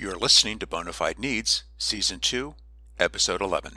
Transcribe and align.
You're 0.00 0.16
listening 0.16 0.58
to 0.60 0.66
Bonafide 0.66 1.18
Needs, 1.18 1.64
Season 1.76 2.20
2, 2.20 2.54
Episode 2.98 3.42
11. 3.42 3.74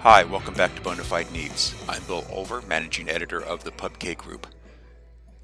Hi, 0.00 0.24
welcome 0.24 0.54
back 0.54 0.74
to 0.74 0.82
Bonafide 0.82 1.30
Needs. 1.30 1.76
I'm 1.88 2.02
Bill 2.02 2.22
Olver, 2.22 2.66
Managing 2.66 3.08
Editor 3.08 3.40
of 3.40 3.62
the 3.62 3.70
PubK 3.70 4.16
Group. 4.16 4.48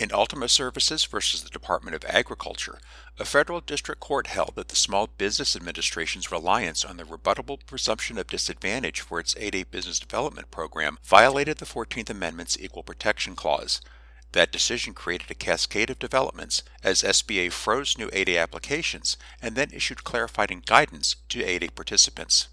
In 0.01 0.13
Ultima 0.15 0.49
Services 0.49 1.05
versus 1.05 1.43
the 1.43 1.51
Department 1.51 1.95
of 1.95 2.07
Agriculture, 2.07 2.79
a 3.19 3.27
federal 3.27 3.61
district 3.61 4.01
court 4.01 4.29
held 4.29 4.55
that 4.55 4.69
the 4.69 4.75
Small 4.75 5.07
Business 5.07 5.55
Administration's 5.55 6.33
reliance 6.33 6.87
on 6.87 6.97
the 6.97 7.05
rebuttable 7.05 7.59
presumption 7.67 8.17
of 8.17 8.27
disadvantage 8.27 9.03
for 9.03 9.21
its 9.21 9.35
8A 9.35 9.71
business 9.71 9.99
development 9.99 10.51
program 10.51 10.99
violated 11.05 11.59
the 11.59 11.67
14th 11.67 12.09
Amendment's 12.09 12.59
Equal 12.59 12.83
Protection 12.83 13.37
Clause. 13.37 13.83
That 14.33 14.51
decision 14.51 14.95
created 14.95 15.31
a 15.31 15.35
cascade 15.35 15.91
of 15.91 15.99
developments 15.99 16.63
as 16.83 17.03
SBA 17.03 17.53
froze 17.53 17.99
new 17.99 18.09
8A 18.09 18.43
applications 18.43 19.19
and 19.43 19.55
then 19.55 19.69
issued 19.71 20.03
clarifying 20.03 20.63
guidance 20.65 21.17
to 21.29 21.45
8A 21.45 21.75
participants. 21.75 22.49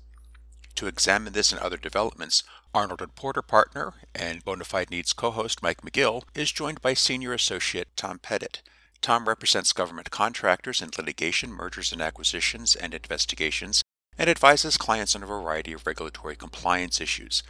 To 0.78 0.86
examine 0.86 1.34
this 1.34 1.52
and 1.52 1.60
other 1.60 1.78
developments, 1.78 2.44
Arnold 2.72 3.02
and 3.02 3.16
Porter 3.16 3.42
partner 3.42 3.96
and 4.14 4.46
Bonafide 4.46 4.92
Needs 4.92 5.12
co-host 5.12 5.64
Mike 5.64 5.82
McGill 5.82 6.22
is 6.36 6.52
joined 6.52 6.84
by 6.84 6.94
senior 6.94 7.34
associate 7.34 7.88
Tom 7.96 8.20
Pettit. 8.20 8.62
Tom 9.02 9.28
represents 9.28 9.74
government 9.74 10.12
contractors 10.12 10.80
in 10.80 10.92
litigation, 10.96 11.52
mergers 11.52 11.92
and 11.92 12.00
acquisitions, 12.00 12.76
and 12.76 12.94
investigations, 12.94 13.82
and 14.20 14.30
advises 14.30 14.78
clients 14.78 15.16
on 15.16 15.24
a 15.24 15.26
variety 15.26 15.74
of 15.74 15.88
regulatory 15.88 16.36
compliance 16.36 17.02
issues. 17.02 17.42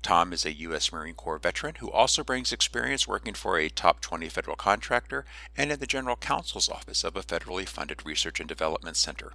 Tom 0.00 0.32
is 0.32 0.46
a 0.46 0.54
U.S. 0.60 0.90
Marine 0.90 1.14
Corps 1.14 1.36
veteran 1.36 1.74
who 1.80 1.90
also 1.90 2.24
brings 2.24 2.50
experience 2.50 3.06
working 3.06 3.34
for 3.34 3.58
a 3.58 3.68
top 3.68 4.00
20 4.00 4.30
federal 4.30 4.56
contractor 4.56 5.26
and 5.54 5.70
in 5.70 5.80
the 5.80 5.86
General 5.86 6.16
Counsel's 6.16 6.70
Office 6.70 7.04
of 7.04 7.14
a 7.14 7.22
federally 7.22 7.68
funded 7.68 8.06
research 8.06 8.40
and 8.40 8.48
development 8.48 8.96
center. 8.96 9.32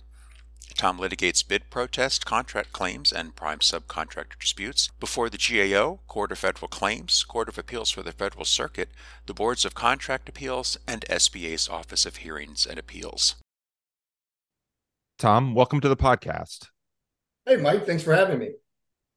Tom 0.74 1.00
litigates 1.00 1.48
bid 1.48 1.70
protest, 1.70 2.26
contract 2.26 2.74
claims, 2.74 3.14
and 3.14 3.36
prime 3.36 3.60
subcontractor 3.60 4.40
disputes 4.40 4.90
before 5.00 5.30
the 5.30 5.38
GAO, 5.38 6.00
Court 6.08 6.32
of 6.32 6.40
Federal 6.40 6.68
Claims, 6.68 7.24
Court 7.24 7.48
of 7.48 7.58
Appeals 7.58 7.92
for 7.92 8.04
the 8.04 8.12
Federal 8.12 8.46
Circuit, 8.46 8.90
the 9.26 9.34
Boards 9.34 9.64
of 9.64 9.76
Contract 9.76 10.28
Appeals, 10.28 10.78
and 10.88 11.06
SBA's 11.10 11.70
Office 11.70 12.06
of 12.06 12.18
Hearings 12.18 12.66
and 12.66 12.78
Appeals. 12.80 13.36
Tom, 15.18 15.54
welcome 15.56 15.80
to 15.80 15.88
the 15.88 15.96
podcast. 15.96 16.68
Hey, 17.46 17.56
Mike, 17.56 17.86
thanks 17.86 18.04
for 18.04 18.14
having 18.14 18.40
me. 18.40 18.50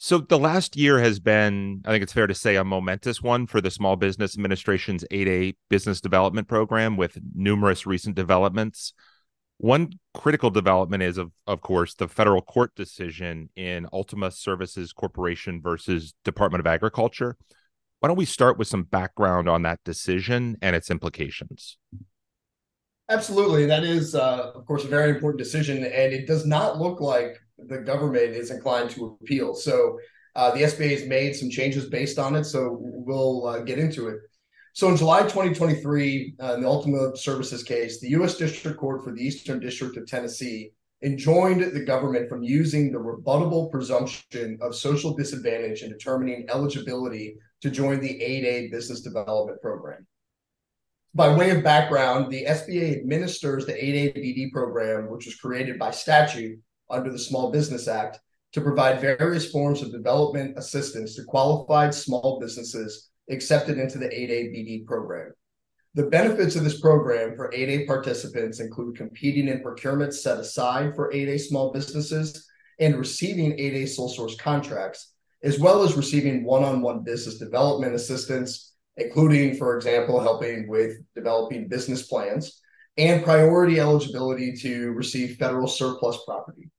So, 0.01 0.19
the 0.19 0.39
last 0.39 0.77
year 0.77 1.01
has 1.01 1.19
been, 1.19 1.83
I 1.85 1.91
think 1.91 2.05
it's 2.05 2.13
fair 2.13 2.29
to 2.29 2.35
say, 2.35 2.55
a 2.55 2.63
momentous 2.63 3.21
one 3.21 3.49
for 3.49 3.61
the 3.61 3.71
Small 3.71 3.97
Business 3.97 4.37
Administration's 4.37 5.05
8A 5.11 5.57
business 5.69 6.01
development 6.01 6.47
program 6.47 6.97
with 6.97 7.19
numerous 7.35 7.85
recent 7.85 8.15
developments. 8.15 8.93
One 9.59 9.91
critical 10.15 10.51
development 10.51 11.03
is, 11.03 11.19
of, 11.19 11.33
of 11.47 11.61
course, 11.61 11.95
the 11.95 12.07
federal 12.07 12.41
court 12.41 12.75
decision 12.77 13.51
in 13.57 13.89
Ultima 13.93 14.31
Services 14.31 14.93
Corporation 14.93 15.61
versus 15.61 16.15
Department 16.25 16.61
of 16.61 16.67
Agriculture. 16.67 17.37
Why 17.99 18.07
don't 18.07 18.17
we 18.17 18.25
start 18.25 18.57
with 18.57 18.69
some 18.69 18.85
background 18.85 19.49
on 19.49 19.63
that 19.63 19.81
decision 19.85 20.57
and 20.63 20.77
its 20.77 20.91
implications? 20.91 21.77
Absolutely. 23.11 23.67
That 23.67 23.83
is, 23.83 24.15
uh, 24.15 24.53
of 24.55 24.65
course, 24.65 24.85
a 24.85 24.89
very 24.89 25.11
important 25.11 25.39
decision, 25.39 25.79
and 25.79 26.13
it 26.13 26.27
does 26.27 26.47
not 26.47 26.79
look 26.79 27.01
like 27.01 27.37
the 27.59 27.79
government 27.79 28.37
is 28.37 28.53
inclined 28.53 28.91
to 28.91 29.19
appeal. 29.21 29.55
So 29.55 29.99
uh, 30.37 30.53
the 30.53 30.63
SBA 30.63 30.91
has 30.91 31.09
made 31.09 31.35
some 31.35 31.51
changes 31.51 31.89
based 31.89 32.19
on 32.19 32.37
it. 32.37 32.45
So 32.45 32.77
we'll 32.81 33.47
uh, 33.47 33.61
get 33.61 33.81
into 33.81 34.07
it. 34.07 34.21
So 34.79 34.89
in 34.89 34.97
July 34.97 35.23
2023, 35.23 36.35
uh, 36.41 36.55
in 36.55 36.61
the 36.61 36.69
Ultima 36.69 37.17
Services 37.17 37.65
case, 37.65 37.99
the 37.99 38.11
U.S. 38.11 38.37
District 38.37 38.79
Court 38.79 39.03
for 39.03 39.13
the 39.13 39.21
Eastern 39.21 39.59
District 39.59 39.97
of 39.97 40.07
Tennessee 40.07 40.71
enjoined 41.03 41.63
the 41.63 41.85
government 41.85 42.29
from 42.29 42.45
using 42.45 42.93
the 42.93 42.99
rebuttable 43.01 43.73
presumption 43.73 44.57
of 44.63 44.77
social 44.77 45.17
disadvantage 45.17 45.83
in 45.83 45.91
determining 45.91 46.49
eligibility 46.49 47.35
to 47.61 47.71
join 47.71 47.99
the 47.99 48.21
8A 48.21 48.71
business 48.71 49.01
development 49.01 49.61
program. 49.61 50.07
By 51.13 51.35
way 51.35 51.51
of 51.51 51.65
background, 51.65 52.31
the 52.31 52.45
SBA 52.45 53.01
administers 53.01 53.67
the 53.67 53.73
8A 53.73 54.17
BD 54.17 54.53
program, 54.53 55.11
which 55.11 55.27
was 55.27 55.35
created 55.35 55.81
by 55.81 55.91
statute 55.91 56.57
under 56.89 57.11
the 57.11 57.19
Small 57.19 57.51
Business 57.51 57.89
Act 57.89 58.21
to 58.53 58.61
provide 58.61 59.01
various 59.01 59.51
forms 59.51 59.83
of 59.83 59.91
development 59.91 60.57
assistance 60.57 61.17
to 61.17 61.25
qualified 61.25 61.93
small 61.93 62.39
businesses 62.39 63.08
accepted 63.31 63.79
into 63.79 63.99
the 63.99 64.09
8A 64.09 64.53
BD 64.55 64.87
program. 64.87 65.33
The 65.95 66.07
benefits 66.07 66.55
of 66.55 66.65
this 66.65 66.81
program 66.81 67.35
for 67.35 67.51
8A 67.51 67.87
participants 67.87 68.61
include 68.61 68.97
competing 68.97 69.49
in 69.49 69.63
procurements 69.63 70.15
set 70.15 70.39
aside 70.39 70.95
for 70.95 71.13
8A 71.13 71.41
small 71.41 71.73
businesses 71.73 72.47
and 72.79 72.97
receiving 72.97 73.53
8A 73.53 73.89
sole 73.89 74.09
source 74.09 74.37
contracts, 74.37 75.13
as 75.43 75.59
well 75.59 75.83
as 75.83 75.97
receiving 75.97 76.45
one 76.45 76.63
on 76.63 76.83
one 76.83 77.03
business 77.03 77.39
development 77.39 77.95
assistance, 77.95 78.75
including, 78.97 79.57
for 79.57 79.77
example, 79.77 80.21
helping 80.21 80.69
with 80.69 80.99
developing 81.15 81.69
business 81.69 82.07
plans 82.07 82.61
and 82.97 83.25
priority 83.25 83.81
eligibility 83.81 84.53
to 84.53 84.93
receive 84.93 85.37
federal 85.37 85.69
surplus 85.69 86.19
property. 86.27 86.71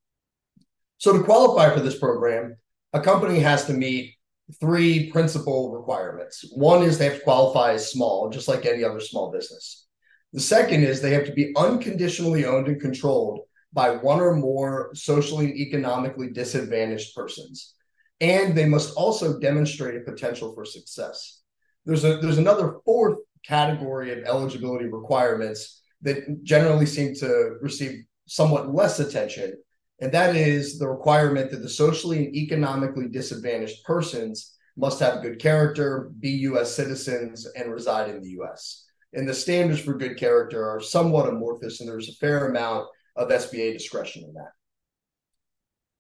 So, 0.98 1.18
to 1.18 1.24
qualify 1.24 1.74
for 1.74 1.80
this 1.80 1.98
program, 1.98 2.58
a 2.94 3.00
company 3.00 3.40
has 3.40 3.66
to 3.66 3.74
meet 3.74 4.16
three 4.60 5.12
principal 5.12 5.72
requirements. 5.72 6.46
One 6.54 6.84
is 6.84 6.98
they 6.98 7.06
have 7.06 7.18
to 7.20 7.24
qualify 7.24 7.74
as 7.74 7.92
small, 7.92 8.30
just 8.30 8.48
like 8.48 8.66
any 8.66 8.84
other 8.84 9.00
small 9.00 9.32
business. 9.32 9.88
The 10.34 10.40
second 10.40 10.84
is 10.84 11.02
they 11.02 11.14
have 11.14 11.26
to 11.26 11.34
be 11.34 11.54
unconditionally 11.56 12.46
owned 12.46 12.68
and 12.68 12.80
controlled 12.80 13.42
by 13.74 13.92
one 13.92 14.20
or 14.20 14.36
more 14.36 14.92
socially 14.94 15.46
and 15.46 15.56
economically 15.56 16.30
disadvantaged 16.32 17.16
persons. 17.16 17.76
And 18.22 18.56
they 18.56 18.66
must 18.66 18.96
also 18.96 19.40
demonstrate 19.40 19.96
a 19.96 20.12
potential 20.12 20.54
for 20.54 20.66
success. 20.66 21.42
There's 21.86 22.04
a 22.04 22.18
there's 22.18 22.38
another 22.38 22.78
fourth 22.86 23.20
category 23.46 24.12
of 24.12 24.26
eligibility 24.26 24.86
requirements 24.86 25.82
that 26.02 26.44
generally 26.44 26.86
seem 26.86 27.16
to 27.16 27.56
receive 27.62 28.04
somewhat 28.28 28.74
less 28.74 29.00
attention, 29.00 29.54
and 30.02 30.12
that 30.12 30.36
is 30.36 30.80
the 30.80 30.88
requirement 30.88 31.52
that 31.52 31.62
the 31.62 31.70
socially 31.70 32.26
and 32.26 32.36
economically 32.36 33.08
disadvantaged 33.08 33.84
persons 33.84 34.56
must 34.78 35.00
have 35.00 35.22
good 35.22 35.40
character, 35.40 36.12
be 36.20 36.30
U.S. 36.30 36.74
citizens, 36.74 37.46
and 37.56 37.72
reside 37.72 38.10
in 38.10 38.22
the 38.22 38.30
U.S. 38.30 38.86
And 39.14 39.28
the 39.28 39.34
standards 39.34 39.82
for 39.82 39.98
good 39.98 40.18
character 40.18 40.70
are 40.70 40.80
somewhat 40.80 41.28
amorphous, 41.28 41.82
and 41.82 41.90
there's 41.90 42.10
a 42.10 42.14
fair 42.14 42.48
amount 42.48 42.88
of 43.16 43.30
SBA 43.30 43.74
discretion 43.74 44.24
in 44.24 44.34
that. 44.36 44.52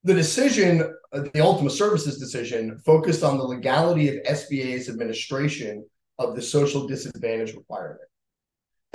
The 0.06 0.14
decision, 0.14 0.96
the 1.12 1.42
Ultima 1.42 1.70
Services 1.70 2.18
decision, 2.20 2.80
focused 2.86 3.24
on 3.24 3.38
the 3.38 3.44
legality 3.44 4.08
of 4.08 4.24
SBA's 4.24 4.88
administration 4.88 5.86
of 6.20 6.36
the 6.36 6.42
social 6.42 6.88
disadvantage 6.88 7.54
requirement. 7.54 8.09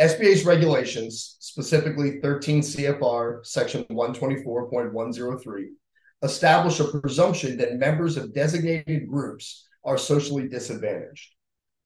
SBA's 0.01 0.45
regulations, 0.45 1.37
specifically 1.39 2.21
13 2.21 2.63
CFR 2.63 3.47
section 3.47 3.85
124.103, 3.85 5.67
establish 6.23 6.81
a 6.81 6.85
presumption 6.85 7.57
that 7.59 7.77
members 7.77 8.17
of 8.17 8.35
designated 8.35 9.09
groups 9.09 9.69
are 9.85 9.97
socially 9.97 10.49
disadvantaged. 10.49 11.35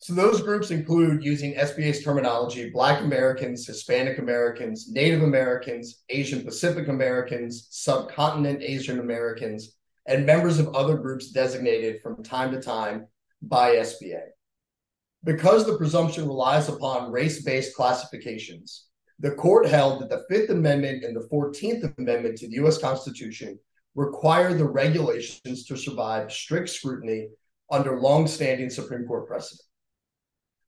So 0.00 0.14
those 0.14 0.40
groups 0.40 0.70
include 0.70 1.24
using 1.24 1.54
SBA's 1.54 2.02
terminology 2.02 2.70
Black 2.70 3.02
Americans, 3.02 3.66
Hispanic 3.66 4.18
Americans, 4.18 4.88
Native 4.90 5.22
Americans, 5.22 6.04
Asian 6.08 6.44
Pacific 6.44 6.88
Americans, 6.88 7.66
subcontinent 7.70 8.62
Asian 8.62 9.00
Americans, 9.00 9.76
and 10.06 10.24
members 10.24 10.58
of 10.58 10.74
other 10.74 10.96
groups 10.96 11.32
designated 11.32 12.00
from 12.00 12.22
time 12.22 12.52
to 12.52 12.60
time 12.62 13.06
by 13.42 13.74
SBA. 13.74 14.20
Because 15.24 15.66
the 15.66 15.76
presumption 15.76 16.26
relies 16.26 16.68
upon 16.68 17.10
race 17.10 17.42
based 17.42 17.74
classifications, 17.74 18.86
the 19.18 19.32
court 19.32 19.66
held 19.66 20.00
that 20.00 20.10
the 20.10 20.24
Fifth 20.30 20.50
Amendment 20.50 21.02
and 21.02 21.16
the 21.16 21.28
14th 21.32 21.98
Amendment 21.98 22.38
to 22.38 22.46
the 22.46 22.54
U.S. 22.54 22.78
Constitution 22.78 23.58
require 23.96 24.54
the 24.54 24.64
regulations 24.64 25.64
to 25.64 25.76
survive 25.76 26.30
strict 26.30 26.68
scrutiny 26.68 27.28
under 27.70 28.00
long-standing 28.00 28.70
Supreme 28.70 29.06
Court 29.06 29.26
precedent. 29.26 29.62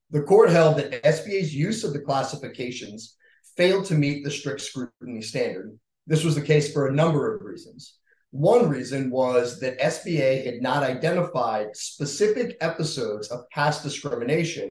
The 0.09 0.23
court 0.23 0.49
held 0.49 0.77
that 0.77 1.01
SBA's 1.03 1.55
use 1.55 1.85
of 1.85 1.93
the 1.93 1.99
classifications 1.99 3.15
failed 3.55 3.85
to 3.85 3.95
meet 3.95 4.25
the 4.25 4.31
strict 4.31 4.59
scrutiny 4.59 5.21
standard. 5.21 5.79
This 6.05 6.25
was 6.25 6.35
the 6.35 6.41
case 6.41 6.73
for 6.73 6.87
a 6.87 6.93
number 6.93 7.33
of 7.33 7.41
reasons. 7.41 7.97
One 8.31 8.69
reason 8.69 9.11
was 9.11 9.59
that 9.59 9.79
SBA 9.79 10.45
had 10.45 10.61
not 10.61 10.83
identified 10.83 11.75
specific 11.75 12.57
episodes 12.61 13.27
of 13.29 13.49
past 13.51 13.83
discrimination 13.83 14.69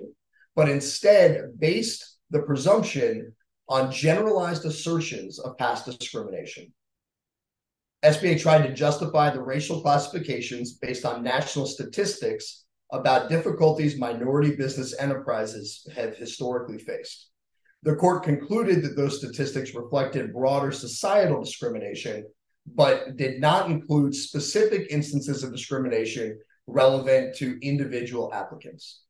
but 0.56 0.68
instead 0.68 1.58
based 1.58 2.18
the 2.30 2.42
presumption 2.42 3.34
on 3.68 3.92
generalized 3.92 4.64
assertions 4.64 5.38
of 5.38 5.56
past 5.58 5.86
discrimination. 5.86 6.72
SBA 8.04 8.40
tried 8.40 8.66
to 8.66 8.74
justify 8.74 9.30
the 9.30 9.42
racial 9.42 9.80
classifications 9.80 10.74
based 10.74 11.04
on 11.04 11.22
national 11.22 11.66
statistics 11.66 12.64
about 12.92 13.28
difficulties 13.28 13.98
minority 13.98 14.56
business 14.56 14.98
enterprises 14.98 15.86
have 15.94 16.16
historically 16.16 16.78
faced. 16.78 17.28
The 17.82 17.94
court 17.96 18.24
concluded 18.24 18.82
that 18.82 18.96
those 18.96 19.18
statistics 19.18 19.74
reflected 19.74 20.32
broader 20.32 20.72
societal 20.72 21.42
discrimination, 21.42 22.26
but 22.66 23.16
did 23.16 23.40
not 23.40 23.70
include 23.70 24.14
specific 24.14 24.86
instances 24.90 25.42
of 25.42 25.52
discrimination 25.52 26.38
relevant 26.66 27.36
to 27.36 27.58
individual 27.62 28.32
applicants. 28.32 29.02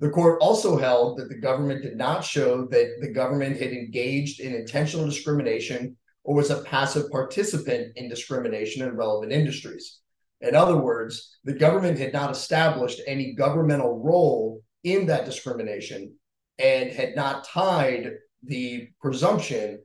The 0.00 0.10
court 0.10 0.38
also 0.40 0.76
held 0.76 1.18
that 1.18 1.28
the 1.28 1.38
government 1.38 1.82
did 1.82 1.96
not 1.96 2.24
show 2.24 2.66
that 2.66 2.96
the 3.00 3.12
government 3.12 3.60
had 3.60 3.72
engaged 3.72 4.40
in 4.40 4.54
intentional 4.54 5.06
discrimination 5.06 5.96
or 6.24 6.34
was 6.34 6.50
a 6.50 6.62
passive 6.62 7.10
participant 7.10 7.92
in 7.96 8.08
discrimination 8.08 8.86
in 8.86 8.96
relevant 8.96 9.32
industries. 9.32 10.00
In 10.40 10.54
other 10.54 10.76
words, 10.76 11.38
the 11.44 11.52
government 11.52 11.98
had 11.98 12.12
not 12.12 12.30
established 12.30 13.00
any 13.06 13.34
governmental 13.34 13.98
role 13.98 14.62
in 14.82 15.06
that 15.06 15.24
discrimination 15.24 16.14
and 16.58 16.90
had 16.90 17.14
not 17.16 17.44
tied 17.44 18.12
the 18.42 18.88
presumption 19.00 19.82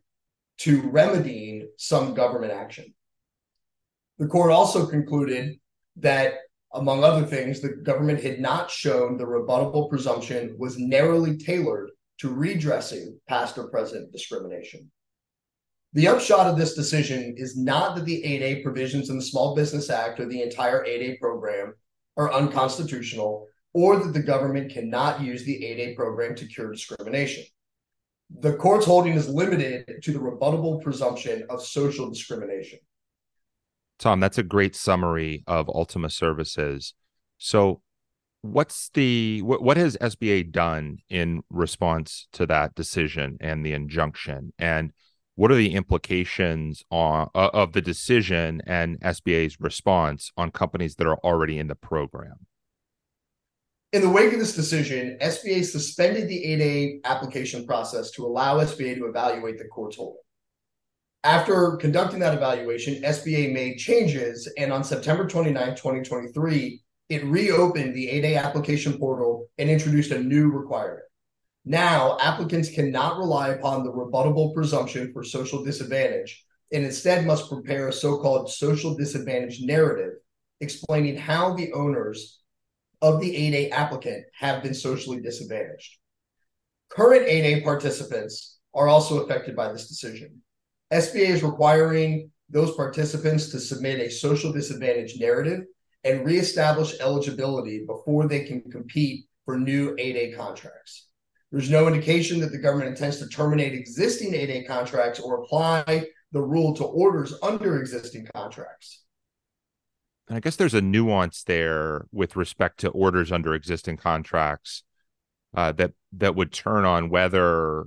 to 0.59 0.81
remedying 0.89 1.69
some 1.77 2.13
government 2.13 2.51
action. 2.51 2.93
The 4.19 4.27
court 4.27 4.51
also 4.51 4.85
concluded 4.85 5.57
that, 5.95 6.33
among 6.73 7.03
other 7.03 7.25
things, 7.25 7.61
the 7.61 7.69
government 7.69 8.21
had 8.21 8.39
not 8.39 8.69
shown 8.69 9.17
the 9.17 9.23
rebuttable 9.23 9.89
presumption 9.89 10.55
was 10.59 10.77
narrowly 10.77 11.37
tailored 11.37 11.91
to 12.19 12.29
redressing 12.29 13.17
past 13.29 13.57
or 13.57 13.69
present 13.69 14.11
discrimination. 14.11 14.91
The 15.93 16.09
upshot 16.09 16.47
of 16.47 16.57
this 16.57 16.75
decision 16.75 17.33
is 17.37 17.57
not 17.57 17.95
that 17.95 18.05
the 18.05 18.21
8A 18.21 18.61
provisions 18.61 19.09
in 19.09 19.15
the 19.15 19.23
Small 19.23 19.55
Business 19.55 19.89
Act 19.89 20.19
or 20.19 20.25
the 20.25 20.43
entire 20.43 20.85
8A 20.85 21.19
program 21.19 21.73
are 22.17 22.31
unconstitutional 22.31 23.47
or 23.73 23.95
that 23.97 24.13
the 24.13 24.21
government 24.21 24.71
cannot 24.71 25.21
use 25.21 25.45
the 25.45 25.61
8A 25.61 25.95
program 25.95 26.35
to 26.35 26.45
cure 26.45 26.71
discrimination. 26.71 27.45
The 28.41 28.53
court's 28.57 28.85
holding 28.85 29.13
is 29.13 29.29
limited 29.29 30.03
to 30.03 30.11
the 30.11 30.19
rebuttable 30.19 30.83
presumption 30.83 31.45
of 31.49 31.65
social 31.65 32.09
discrimination. 32.09 32.79
Tom, 33.99 34.21
that's 34.21 34.37
a 34.37 34.43
great 34.43 34.75
summary 34.75 35.43
of 35.45 35.69
Ultima 35.69 36.09
Services. 36.09 36.93
So, 37.37 37.81
what's 38.41 38.89
the 38.93 39.41
what, 39.41 39.61
what 39.61 39.77
has 39.77 39.97
SBA 39.97 40.51
done 40.51 40.99
in 41.09 41.41
response 41.49 42.27
to 42.33 42.45
that 42.45 42.75
decision 42.75 43.37
and 43.41 43.65
the 43.65 43.73
injunction? 43.73 44.53
And 44.57 44.93
what 45.35 45.51
are 45.51 45.55
the 45.55 45.73
implications 45.73 46.83
on, 46.89 47.29
uh, 47.35 47.49
of 47.53 47.73
the 47.73 47.81
decision 47.81 48.61
and 48.65 48.99
SBA's 49.01 49.59
response 49.59 50.31
on 50.35 50.51
companies 50.51 50.95
that 50.95 51.07
are 51.07 51.17
already 51.17 51.59
in 51.59 51.67
the 51.67 51.75
program? 51.75 52.45
In 53.91 54.01
the 54.01 54.09
wake 54.09 54.33
of 54.33 54.39
this 54.39 54.55
decision, 54.55 55.17
SBA 55.21 55.65
suspended 55.65 56.27
the 56.29 56.43
8A 56.45 56.99
application 57.05 57.65
process 57.65 58.11
to 58.11 58.25
allow 58.25 58.59
SBA 58.59 58.97
to 58.97 59.05
evaluate 59.07 59.57
the 59.57 59.65
court's 59.65 59.97
holding. 59.97 60.21
After 61.23 61.75
conducting 61.75 62.19
that 62.19 62.33
evaluation, 62.33 63.03
SBA 63.03 63.53
made 63.53 63.77
changes, 63.77 64.49
and 64.57 64.71
on 64.71 64.85
September 64.85 65.27
29, 65.27 65.75
2023, 65.75 66.81
it 67.09 67.25
reopened 67.25 67.93
the 67.93 68.07
8A 68.07 68.41
application 68.41 68.97
portal 68.97 69.47
and 69.57 69.69
introduced 69.69 70.11
a 70.11 70.23
new 70.23 70.49
requirement. 70.49 71.03
Now, 71.65 72.17
applicants 72.21 72.71
cannot 72.71 73.17
rely 73.17 73.49
upon 73.49 73.83
the 73.83 73.91
rebuttable 73.91 74.53
presumption 74.53 75.11
for 75.11 75.23
social 75.23 75.63
disadvantage 75.63 76.45
and 76.71 76.85
instead 76.85 77.25
must 77.25 77.49
prepare 77.49 77.89
a 77.89 77.93
so 77.93 78.17
called 78.19 78.49
social 78.49 78.95
disadvantage 78.95 79.61
narrative 79.61 80.13
explaining 80.61 81.17
how 81.17 81.53
the 81.53 81.73
owners 81.73 82.39
of 83.01 83.19
the 83.19 83.33
8A 83.33 83.71
applicant 83.71 84.25
have 84.37 84.63
been 84.63 84.73
socially 84.73 85.19
disadvantaged. 85.19 85.97
Current 86.89 87.27
8A 87.27 87.63
participants 87.63 88.59
are 88.73 88.87
also 88.87 89.23
affected 89.23 89.55
by 89.55 89.71
this 89.71 89.87
decision. 89.87 90.41
SBA 90.91 91.29
is 91.29 91.43
requiring 91.43 92.31
those 92.49 92.75
participants 92.75 93.49
to 93.49 93.59
submit 93.59 93.99
a 93.99 94.09
social 94.09 94.51
disadvantage 94.51 95.19
narrative 95.19 95.65
and 96.03 96.25
reestablish 96.25 96.99
eligibility 96.99 97.85
before 97.85 98.27
they 98.27 98.43
can 98.43 98.61
compete 98.71 99.25
for 99.45 99.59
new 99.59 99.95
8A 99.95 100.35
contracts. 100.35 101.07
There's 101.51 101.69
no 101.69 101.87
indication 101.87 102.39
that 102.41 102.51
the 102.51 102.57
government 102.57 102.89
intends 102.89 103.17
to 103.19 103.27
terminate 103.27 103.73
existing 103.73 104.33
8A 104.33 104.67
contracts 104.67 105.19
or 105.19 105.43
apply 105.43 106.07
the 106.31 106.41
rule 106.41 106.75
to 106.75 106.83
orders 106.83 107.33
under 107.41 107.79
existing 107.79 108.27
contracts. 108.33 109.03
And 110.27 110.37
I 110.37 110.39
guess 110.39 110.55
there's 110.55 110.75
a 110.75 110.81
nuance 110.81 111.43
there 111.43 112.05
with 112.11 112.35
respect 112.35 112.79
to 112.81 112.89
orders 112.89 113.31
under 113.31 113.55
existing 113.55 113.97
contracts 113.97 114.83
uh, 115.55 115.71
that 115.73 115.93
that 116.13 116.35
would 116.35 116.53
turn 116.53 116.85
on 116.85 117.09
whether 117.09 117.85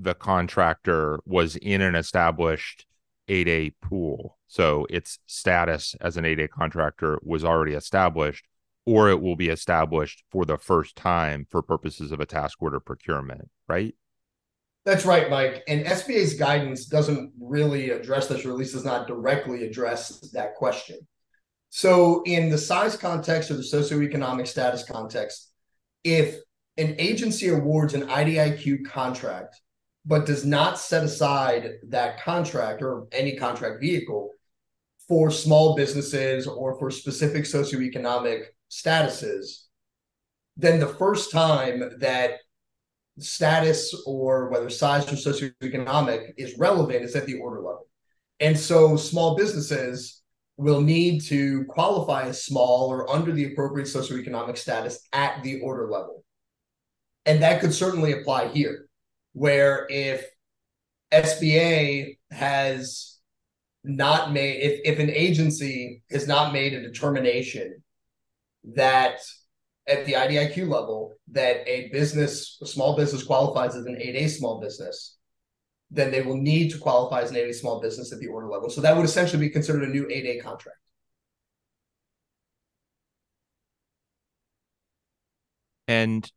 the 0.00 0.14
contractor 0.14 1.20
was 1.26 1.56
in 1.56 1.80
an 1.82 1.94
established 1.94 2.86
8A 3.28 3.74
pool. 3.82 4.38
So 4.48 4.86
its 4.90 5.18
status 5.26 5.94
as 6.00 6.16
an 6.16 6.24
8A 6.24 6.48
contractor 6.48 7.20
was 7.22 7.44
already 7.44 7.74
established, 7.74 8.46
or 8.86 9.10
it 9.10 9.20
will 9.20 9.36
be 9.36 9.48
established 9.48 10.24
for 10.30 10.44
the 10.44 10.56
first 10.56 10.96
time 10.96 11.46
for 11.50 11.62
purposes 11.62 12.12
of 12.12 12.20
a 12.20 12.26
task 12.26 12.60
order 12.60 12.80
procurement, 12.80 13.48
right? 13.68 13.94
That's 14.86 15.04
right, 15.04 15.28
Mike. 15.28 15.62
And 15.68 15.84
SBA's 15.84 16.34
guidance 16.34 16.86
doesn't 16.86 17.32
really 17.38 17.90
address 17.90 18.28
this, 18.28 18.44
or 18.44 18.50
at 18.50 18.56
least 18.56 18.72
does 18.72 18.84
not 18.84 19.06
directly 19.06 19.64
address 19.64 20.30
that 20.32 20.54
question. 20.54 20.96
So, 21.68 22.22
in 22.24 22.48
the 22.48 22.58
size 22.58 22.96
context 22.96 23.50
or 23.50 23.54
the 23.54 23.62
socioeconomic 23.62 24.48
status 24.48 24.82
context, 24.82 25.52
if 26.02 26.36
an 26.78 26.96
agency 26.98 27.50
awards 27.50 27.94
an 27.94 28.08
IDIQ 28.08 28.86
contract 28.86 29.60
but 30.10 30.26
does 30.26 30.44
not 30.44 30.76
set 30.76 31.04
aside 31.04 31.74
that 31.84 32.20
contract 32.20 32.82
or 32.82 33.06
any 33.12 33.36
contract 33.36 33.80
vehicle 33.80 34.32
for 35.06 35.30
small 35.30 35.76
businesses 35.76 36.48
or 36.48 36.76
for 36.80 36.90
specific 36.90 37.44
socioeconomic 37.44 38.46
statuses, 38.68 39.66
then 40.56 40.80
the 40.80 40.88
first 40.88 41.30
time 41.30 41.92
that 42.00 42.40
status 43.20 43.94
or 44.04 44.48
whether 44.50 44.68
size 44.68 45.06
or 45.12 45.14
socioeconomic 45.14 46.32
is 46.36 46.58
relevant 46.58 47.04
is 47.04 47.14
at 47.14 47.26
the 47.26 47.38
order 47.38 47.60
level. 47.60 47.86
And 48.40 48.58
so 48.58 48.96
small 48.96 49.36
businesses 49.36 50.22
will 50.56 50.80
need 50.80 51.20
to 51.26 51.66
qualify 51.68 52.24
as 52.24 52.42
small 52.42 52.88
or 52.88 53.08
under 53.08 53.30
the 53.30 53.52
appropriate 53.52 53.86
socioeconomic 53.86 54.58
status 54.58 55.06
at 55.12 55.44
the 55.44 55.60
order 55.60 55.88
level. 55.88 56.24
And 57.26 57.44
that 57.44 57.60
could 57.60 57.72
certainly 57.72 58.10
apply 58.10 58.48
here, 58.48 58.88
where 59.32 59.86
if 59.88 60.26
SBA 61.12 62.18
has 62.30 63.18
not 63.84 64.32
made, 64.32 64.60
if, 64.60 64.80
if 64.84 64.98
an 64.98 65.10
agency 65.10 66.02
has 66.10 66.26
not 66.26 66.52
made 66.52 66.74
a 66.74 66.82
determination 66.82 67.82
that 68.74 69.20
at 69.86 70.04
the 70.06 70.12
IDIQ 70.12 70.68
level 70.68 71.14
that 71.32 71.66
a 71.66 71.88
business, 71.88 72.58
a 72.62 72.66
small 72.66 72.96
business 72.96 73.22
qualifies 73.22 73.74
as 73.74 73.86
an 73.86 73.96
8A 73.96 74.28
small 74.30 74.60
business, 74.60 75.16
then 75.90 76.10
they 76.10 76.22
will 76.22 76.36
need 76.36 76.70
to 76.70 76.78
qualify 76.78 77.22
as 77.22 77.30
an 77.30 77.36
8A 77.36 77.54
small 77.54 77.80
business 77.80 78.12
at 78.12 78.20
the 78.20 78.28
order 78.28 78.48
level. 78.48 78.70
So 78.70 78.80
that 78.82 78.96
would 78.96 79.04
essentially 79.04 79.40
be 79.40 79.50
considered 79.50 79.82
a 79.82 79.88
new 79.88 80.06
8A 80.06 80.42
contract. 80.42 80.78
And 85.88 86.30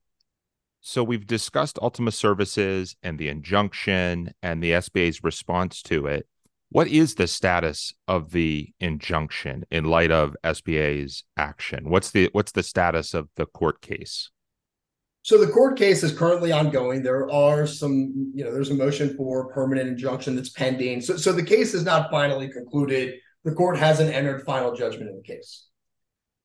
so 0.85 1.01
we've 1.01 1.25
discussed 1.25 1.79
Ultima 1.81 2.11
Services 2.11 2.97
and 3.01 3.17
the 3.17 3.29
injunction 3.29 4.33
and 4.43 4.61
the 4.61 4.71
SBA's 4.71 5.23
response 5.23 5.81
to 5.83 6.07
it. 6.07 6.27
What 6.71 6.89
is 6.89 7.15
the 7.15 7.25
status 7.25 7.93
of 8.05 8.31
the 8.31 8.73
injunction 8.81 9.63
in 9.71 9.85
light 9.85 10.11
of 10.11 10.35
SBA's 10.43 11.23
action? 11.37 11.89
What's 11.89 12.11
the 12.11 12.29
what's 12.33 12.51
the 12.51 12.63
status 12.63 13.13
of 13.13 13.29
the 13.37 13.45
court 13.45 13.81
case? 13.81 14.29
So 15.21 15.37
the 15.37 15.51
court 15.51 15.77
case 15.77 16.03
is 16.03 16.11
currently 16.11 16.51
ongoing. 16.51 17.01
There 17.01 17.31
are 17.31 17.65
some, 17.65 18.33
you 18.35 18.43
know, 18.43 18.51
there's 18.51 18.71
a 18.71 18.75
motion 18.75 19.15
for 19.15 19.53
permanent 19.53 19.87
injunction 19.87 20.35
that's 20.35 20.49
pending. 20.49 20.99
So, 20.99 21.15
so 21.15 21.31
the 21.31 21.43
case 21.43 21.73
is 21.73 21.85
not 21.85 22.11
finally 22.11 22.49
concluded. 22.49 23.13
The 23.45 23.53
court 23.53 23.77
hasn't 23.77 24.13
entered 24.13 24.43
final 24.43 24.75
judgment 24.75 25.11
in 25.11 25.15
the 25.15 25.23
case. 25.23 25.67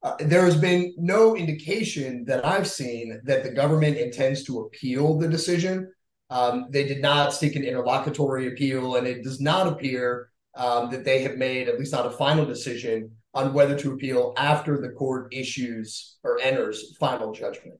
Uh, 0.03 0.15
there 0.21 0.45
has 0.45 0.57
been 0.57 0.95
no 0.97 1.37
indication 1.37 2.25
that 2.25 2.45
I've 2.45 2.69
seen 2.69 3.21
that 3.25 3.43
the 3.43 3.51
government 3.51 3.97
intends 3.97 4.45
to 4.45 4.61
appeal 4.61 5.19
the 5.19 5.29
decision. 5.29 5.93
Um, 6.31 6.67
they 6.71 6.87
did 6.87 7.03
not 7.03 7.33
seek 7.33 7.57
an 7.57 7.65
interlocutory 7.65 8.49
appeal, 8.49 8.97
and 8.97 9.07
it 9.07 9.25
does 9.25 9.41
not 9.41 9.67
appear 9.67 10.31
um, 10.55 10.91
that 10.91 11.05
they 11.05 11.23
have 11.23 11.37
made, 11.37 11.69
at 11.69 11.79
least 11.79 11.93
not 11.93 12.07
a 12.07 12.11
final 12.11 12.45
decision, 12.45 13.11
on 13.35 13.53
whether 13.53 13.77
to 13.79 13.93
appeal 13.93 14.35
after 14.37 14.81
the 14.81 14.91
court 14.91 15.33
issues 15.33 16.17
or 16.23 16.39
enters 16.41 16.97
final 16.99 17.33
judgment. 17.33 17.79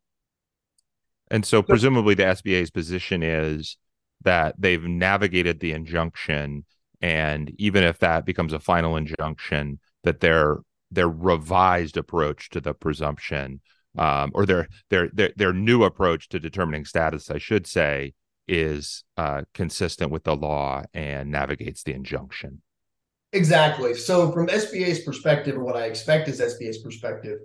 And 1.31 1.45
so, 1.45 1.63
presumably, 1.63 2.15
the 2.15 2.25
SBA's 2.25 2.71
position 2.71 3.23
is 3.23 3.77
that 4.23 4.55
they've 4.59 4.83
navigated 4.83 5.61
the 5.61 5.73
injunction, 5.73 6.65
and 7.01 7.53
even 7.59 7.85
if 7.85 7.99
that 7.99 8.25
becomes 8.25 8.53
a 8.53 8.59
final 8.59 8.97
injunction, 8.97 9.79
that 10.05 10.21
their 10.21 10.59
their 10.91 11.09
revised 11.09 11.97
approach 11.97 12.51
to 12.51 12.61
the 12.61 12.75
presumption, 12.75 13.61
um, 13.97 14.31
or 14.35 14.47
their 14.47 14.69
their 14.91 15.09
their 15.13 15.33
their 15.37 15.53
new 15.53 15.85
approach 15.85 16.29
to 16.31 16.41
determining 16.41 16.85
status, 16.85 17.31
I 17.31 17.39
should 17.39 17.67
say, 17.67 18.15
is 18.47 19.05
uh, 19.17 19.43
consistent 19.55 20.11
with 20.11 20.25
the 20.25 20.35
law 20.35 20.83
and 20.95 21.31
navigates 21.31 21.83
the 21.83 21.93
injunction. 21.93 22.63
Exactly. 23.33 23.95
So, 23.95 24.33
from 24.33 24.47
SBA's 24.47 25.01
perspective, 25.01 25.57
or 25.57 25.63
what 25.63 25.77
I 25.77 25.85
expect 25.85 26.29
is 26.29 26.41
SBA's 26.41 26.79
perspective, 26.79 27.39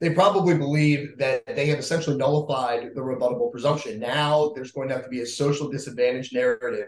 they 0.00 0.10
probably 0.10 0.56
believe 0.56 1.18
that 1.18 1.44
they 1.46 1.66
have 1.66 1.78
essentially 1.78 2.16
nullified 2.16 2.94
the 2.94 3.00
rebuttable 3.00 3.52
presumption. 3.52 4.00
Now, 4.00 4.52
there's 4.54 4.72
going 4.72 4.88
to 4.88 4.94
have 4.94 5.04
to 5.04 5.10
be 5.10 5.20
a 5.20 5.26
social 5.26 5.70
disadvantage 5.70 6.32
narrative 6.32 6.86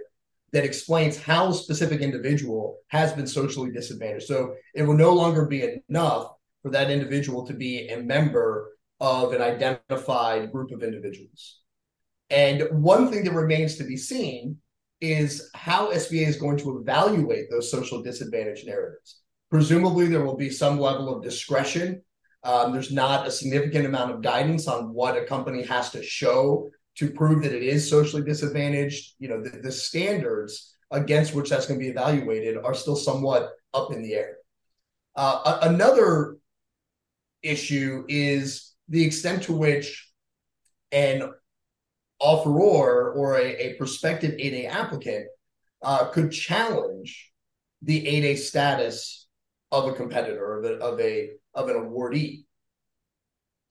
that 0.52 0.64
explains 0.64 1.16
how 1.16 1.48
a 1.48 1.54
specific 1.54 2.00
individual 2.00 2.78
has 2.88 3.12
been 3.12 3.26
socially 3.26 3.70
disadvantaged. 3.70 4.26
So, 4.26 4.54
it 4.74 4.82
will 4.82 4.96
no 4.96 5.12
longer 5.12 5.46
be 5.46 5.80
enough 5.88 6.32
for 6.62 6.70
that 6.70 6.90
individual 6.90 7.46
to 7.46 7.54
be 7.54 7.88
a 7.88 8.02
member 8.02 8.72
of 9.00 9.32
an 9.32 9.42
identified 9.42 10.52
group 10.52 10.70
of 10.70 10.82
individuals. 10.82 11.60
And 12.30 12.68
one 12.70 13.10
thing 13.10 13.24
that 13.24 13.32
remains 13.32 13.76
to 13.76 13.84
be 13.84 13.96
seen 13.96 14.58
is 15.00 15.50
how 15.54 15.90
SBA 15.90 16.28
is 16.28 16.36
going 16.36 16.56
to 16.58 16.78
evaluate 16.78 17.50
those 17.50 17.70
social 17.70 18.02
disadvantage 18.02 18.64
narratives. 18.64 19.20
Presumably, 19.50 20.06
there 20.06 20.24
will 20.24 20.36
be 20.36 20.48
some 20.48 20.78
level 20.78 21.14
of 21.14 21.22
discretion. 21.22 22.02
Um, 22.44 22.72
there's 22.72 22.92
not 22.92 23.26
a 23.26 23.30
significant 23.30 23.84
amount 23.84 24.12
of 24.12 24.22
guidance 24.22 24.68
on 24.68 24.94
what 24.94 25.18
a 25.18 25.24
company 25.24 25.62
has 25.64 25.90
to 25.90 26.02
show 26.02 26.70
to 26.96 27.10
prove 27.10 27.42
that 27.42 27.52
it 27.52 27.62
is 27.62 27.88
socially 27.88 28.22
disadvantaged. 28.22 29.14
You 29.18 29.28
know, 29.28 29.42
the, 29.42 29.50
the 29.50 29.72
standards 29.72 30.74
against 30.90 31.34
which 31.34 31.50
that's 31.50 31.66
going 31.66 31.80
to 31.80 31.84
be 31.84 31.90
evaluated 31.90 32.58
are 32.58 32.74
still 32.74 32.96
somewhat 32.96 33.50
up 33.72 33.92
in 33.92 34.02
the 34.02 34.14
air. 34.14 34.36
Uh, 35.16 35.58
a- 35.62 35.68
another 35.68 36.36
issue 37.42 38.04
is 38.08 38.74
the 38.88 39.04
extent 39.04 39.44
to 39.44 39.52
which 39.52 40.10
an 40.92 41.32
offeror 42.20 43.16
or 43.16 43.36
a, 43.36 43.56
a 43.56 43.74
prospective 43.74 44.32
8A 44.32 44.70
applicant 44.70 45.26
uh, 45.82 46.06
could 46.06 46.30
challenge 46.30 47.32
the 47.80 48.04
8A 48.04 48.38
status 48.38 49.26
of 49.72 49.88
a 49.88 49.94
competitor 49.94 50.58
of, 50.58 50.64
a, 50.64 50.74
of 50.78 51.00
a 51.00 51.30
of 51.54 51.68
an 51.68 51.76
awardee. 51.76 52.44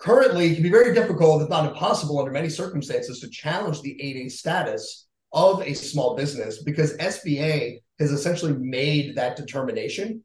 Currently, 0.01 0.48
it 0.48 0.55
can 0.55 0.63
be 0.63 0.70
very 0.72 0.96
difficult, 0.96 1.43
if 1.43 1.50
not 1.50 1.67
impossible, 1.67 2.17
under 2.17 2.31
many 2.31 2.50
circumstances, 2.50 3.20
to 3.20 3.29
challenge 3.29 3.81
the 3.81 3.96
8A 4.01 4.31
status 4.31 5.08
of 5.31 5.62
a 5.62 5.75
small 5.75 6.15
business 6.15 6.63
because 6.63 6.98
SBA 6.98 7.81
has 8.00 8.12
essentially 8.12 8.53
made 8.53 9.15
that 9.15 9.36
determination. 9.36 10.24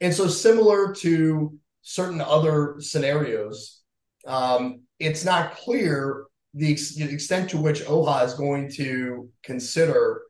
And 0.00 0.14
so, 0.14 0.28
similar 0.28 0.94
to 0.96 1.58
certain 1.82 2.20
other 2.20 2.76
scenarios, 2.78 3.82
um, 4.28 4.82
it's 5.00 5.24
not 5.24 5.56
clear 5.56 6.26
the, 6.54 6.70
ex- 6.70 6.94
the 6.94 7.12
extent 7.12 7.50
to 7.50 7.58
which 7.58 7.82
OHA 7.82 8.26
is 8.26 8.34
going 8.34 8.70
to 8.74 9.28
consider 9.42 10.22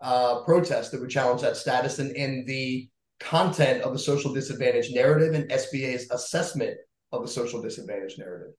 uh, 0.00 0.42
protests 0.42 0.90
that 0.90 1.00
would 1.00 1.10
challenge 1.10 1.42
that 1.42 1.56
status 1.56 2.00
and, 2.00 2.16
and 2.16 2.48
the 2.48 2.88
content 3.20 3.82
of 3.82 3.92
the 3.92 3.98
social 3.98 4.34
disadvantage 4.34 4.90
narrative 4.90 5.34
and 5.34 5.48
SBA's 5.50 6.10
assessment 6.10 6.76
of 7.12 7.22
the 7.22 7.28
social 7.28 7.60
disadvantage 7.60 8.18
narrative. 8.18 8.52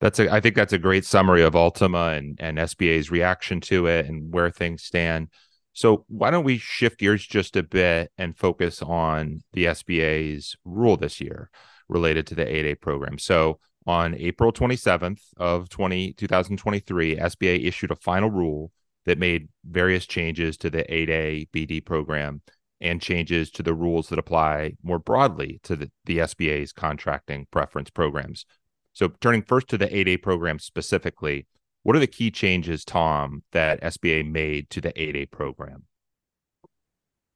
That's 0.00 0.18
a, 0.18 0.30
I 0.30 0.40
think 0.40 0.54
that's 0.54 0.72
a 0.72 0.78
great 0.78 1.04
summary 1.04 1.42
of 1.42 1.56
Ultima 1.56 2.08
and, 2.08 2.38
and 2.40 2.58
SBA's 2.58 3.10
reaction 3.10 3.60
to 3.62 3.86
it 3.86 4.06
and 4.06 4.32
where 4.32 4.50
things 4.50 4.82
stand. 4.82 5.28
So 5.72 6.04
why 6.08 6.30
don't 6.30 6.44
we 6.44 6.58
shift 6.58 7.00
gears 7.00 7.26
just 7.26 7.56
a 7.56 7.62
bit 7.62 8.12
and 8.18 8.36
focus 8.36 8.82
on 8.82 9.42
the 9.52 9.64
SBA's 9.66 10.56
rule 10.64 10.96
this 10.96 11.20
year 11.20 11.50
related 11.88 12.26
to 12.28 12.34
the 12.34 12.44
8A 12.44 12.80
program. 12.80 13.18
So 13.18 13.60
on 13.86 14.14
April 14.14 14.52
27th 14.52 15.20
of 15.36 15.68
20, 15.68 16.12
2023, 16.14 17.16
SBA 17.16 17.66
issued 17.66 17.90
a 17.90 17.96
final 17.96 18.30
rule 18.30 18.72
that 19.04 19.18
made 19.18 19.48
various 19.64 20.06
changes 20.06 20.56
to 20.58 20.70
the 20.70 20.84
8A 20.84 21.48
BD 21.50 21.84
program 21.84 22.40
and 22.80 23.00
changes 23.00 23.50
to 23.52 23.62
the 23.62 23.74
rules 23.74 24.08
that 24.08 24.18
apply 24.18 24.74
more 24.82 24.98
broadly 24.98 25.60
to 25.62 25.76
the, 25.76 25.90
the 26.04 26.18
SBA's 26.18 26.72
contracting 26.72 27.46
preference 27.50 27.90
programs. 27.90 28.46
So, 28.92 29.08
turning 29.20 29.42
first 29.42 29.68
to 29.68 29.78
the 29.78 29.86
8A 29.86 30.22
program 30.22 30.58
specifically, 30.58 31.46
what 31.82 31.96
are 31.96 32.00
the 32.00 32.06
key 32.06 32.30
changes, 32.30 32.84
Tom, 32.84 33.42
that 33.52 33.82
SBA 33.82 34.30
made 34.30 34.70
to 34.70 34.80
the 34.80 34.92
8A 34.92 35.30
program? 35.30 35.84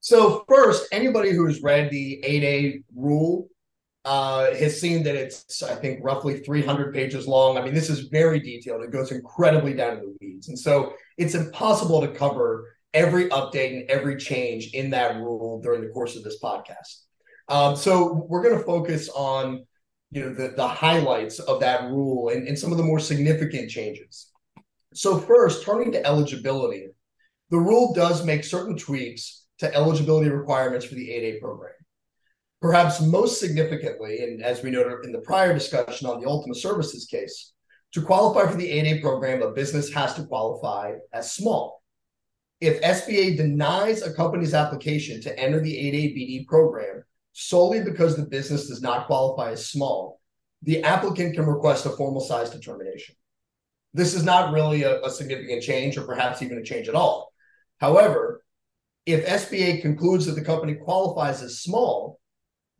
So, 0.00 0.44
first, 0.48 0.88
anybody 0.92 1.32
who 1.32 1.46
has 1.46 1.62
read 1.62 1.90
the 1.90 2.22
8A 2.24 2.84
rule 2.94 3.48
uh, 4.04 4.54
has 4.54 4.80
seen 4.80 5.02
that 5.02 5.16
it's, 5.16 5.62
I 5.62 5.74
think, 5.74 6.00
roughly 6.02 6.40
300 6.40 6.94
pages 6.94 7.26
long. 7.26 7.58
I 7.58 7.62
mean, 7.62 7.74
this 7.74 7.90
is 7.90 8.08
very 8.08 8.40
detailed. 8.40 8.82
It 8.82 8.90
goes 8.90 9.12
incredibly 9.12 9.74
down 9.74 9.96
to 9.96 10.00
the 10.00 10.16
weeds. 10.20 10.48
And 10.48 10.58
so 10.58 10.94
it's 11.18 11.34
impossible 11.34 12.00
to 12.00 12.08
cover 12.08 12.77
every 12.94 13.28
update 13.28 13.80
and 13.80 13.90
every 13.90 14.16
change 14.16 14.72
in 14.72 14.90
that 14.90 15.16
rule 15.16 15.60
during 15.60 15.82
the 15.82 15.88
course 15.88 16.16
of 16.16 16.24
this 16.24 16.40
podcast. 16.42 17.02
Um, 17.48 17.76
so 17.76 18.26
we're 18.28 18.42
going 18.42 18.58
to 18.58 18.64
focus 18.64 19.08
on 19.08 19.64
you 20.10 20.22
know 20.22 20.34
the, 20.34 20.48
the 20.56 20.66
highlights 20.66 21.38
of 21.38 21.60
that 21.60 21.84
rule 21.90 22.30
and, 22.30 22.48
and 22.48 22.58
some 22.58 22.72
of 22.72 22.78
the 22.78 22.84
more 22.84 22.98
significant 22.98 23.70
changes. 23.70 24.30
So 24.94 25.18
first, 25.18 25.64
turning 25.64 25.92
to 25.92 26.06
eligibility, 26.06 26.86
the 27.50 27.58
rule 27.58 27.92
does 27.94 28.24
make 28.24 28.44
certain 28.44 28.76
tweaks 28.76 29.44
to 29.58 29.74
eligibility 29.74 30.30
requirements 30.30 30.86
for 30.86 30.94
the 30.94 31.08
8A 31.08 31.40
program. 31.40 31.72
Perhaps 32.60 33.00
most 33.00 33.38
significantly, 33.38 34.22
and 34.22 34.42
as 34.42 34.62
we 34.62 34.70
noted 34.70 35.04
in 35.04 35.12
the 35.12 35.20
prior 35.20 35.54
discussion 35.54 36.08
on 36.08 36.20
the 36.20 36.26
Ultima 36.26 36.54
Services 36.54 37.06
case, 37.06 37.52
to 37.92 38.02
qualify 38.02 38.50
for 38.50 38.56
the 38.56 38.70
8A 38.70 39.00
program, 39.00 39.42
a 39.42 39.52
business 39.52 39.92
has 39.92 40.14
to 40.14 40.24
qualify 40.24 40.94
as 41.12 41.32
small. 41.32 41.77
If 42.60 42.80
SBA 42.82 43.36
denies 43.36 44.02
a 44.02 44.12
company's 44.12 44.54
application 44.54 45.20
to 45.22 45.38
enter 45.38 45.60
the 45.60 45.74
8A 45.74 46.16
BD 46.16 46.46
program 46.46 47.04
solely 47.32 47.82
because 47.84 48.16
the 48.16 48.26
business 48.26 48.68
does 48.68 48.82
not 48.82 49.06
qualify 49.06 49.52
as 49.52 49.68
small, 49.68 50.20
the 50.62 50.82
applicant 50.82 51.36
can 51.36 51.46
request 51.46 51.86
a 51.86 51.90
formal 51.90 52.20
size 52.20 52.50
determination. 52.50 53.14
This 53.94 54.14
is 54.14 54.24
not 54.24 54.52
really 54.52 54.82
a, 54.82 55.00
a 55.02 55.10
significant 55.10 55.62
change 55.62 55.96
or 55.96 56.02
perhaps 56.02 56.42
even 56.42 56.58
a 56.58 56.64
change 56.64 56.88
at 56.88 56.96
all. 56.96 57.32
However, 57.78 58.42
if 59.06 59.24
SBA 59.24 59.80
concludes 59.80 60.26
that 60.26 60.32
the 60.32 60.44
company 60.44 60.74
qualifies 60.74 61.42
as 61.42 61.60
small, 61.60 62.20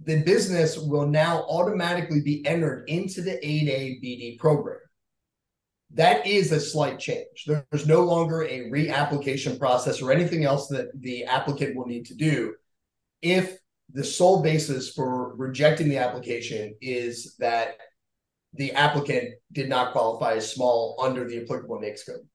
the 0.01 0.23
business 0.23 0.77
will 0.77 1.07
now 1.07 1.45
automatically 1.49 2.21
be 2.21 2.45
entered 2.47 2.89
into 2.89 3.23
the 3.23 3.33
8A 3.33 4.03
BD 4.03 4.39
program. 4.39 4.79
That 5.95 6.27
is 6.27 6.53
a 6.53 6.61
slight 6.61 6.99
change. 6.99 7.47
There's 7.47 7.87
no 7.87 8.03
longer 8.03 8.43
a 8.43 8.71
reapplication 8.71 9.59
process 9.59 10.03
or 10.03 10.13
anything 10.13 10.45
else 10.45 10.69
that 10.69 10.89
the 11.01 11.25
applicant 11.25 11.77
will 11.77 11.87
need 11.87 12.07
to 12.07 12.15
do 12.15 12.55
if 13.23 13.59
the 13.93 14.05
sole 14.05 14.43
basis 14.43 14.93
for 14.93 15.35
rejecting 15.37 15.89
the 15.89 15.97
application 15.97 16.75
is 16.81 17.35
that 17.39 17.79
the 18.55 18.73
applicant 18.73 19.35
did 19.53 19.69
not 19.69 19.93
qualify 19.93 20.35
as 20.35 20.53
small 20.53 20.97
under 21.01 21.27
the 21.27 21.43
applicable 21.43 21.81
NAICS 21.81 22.07
code. 22.07 22.29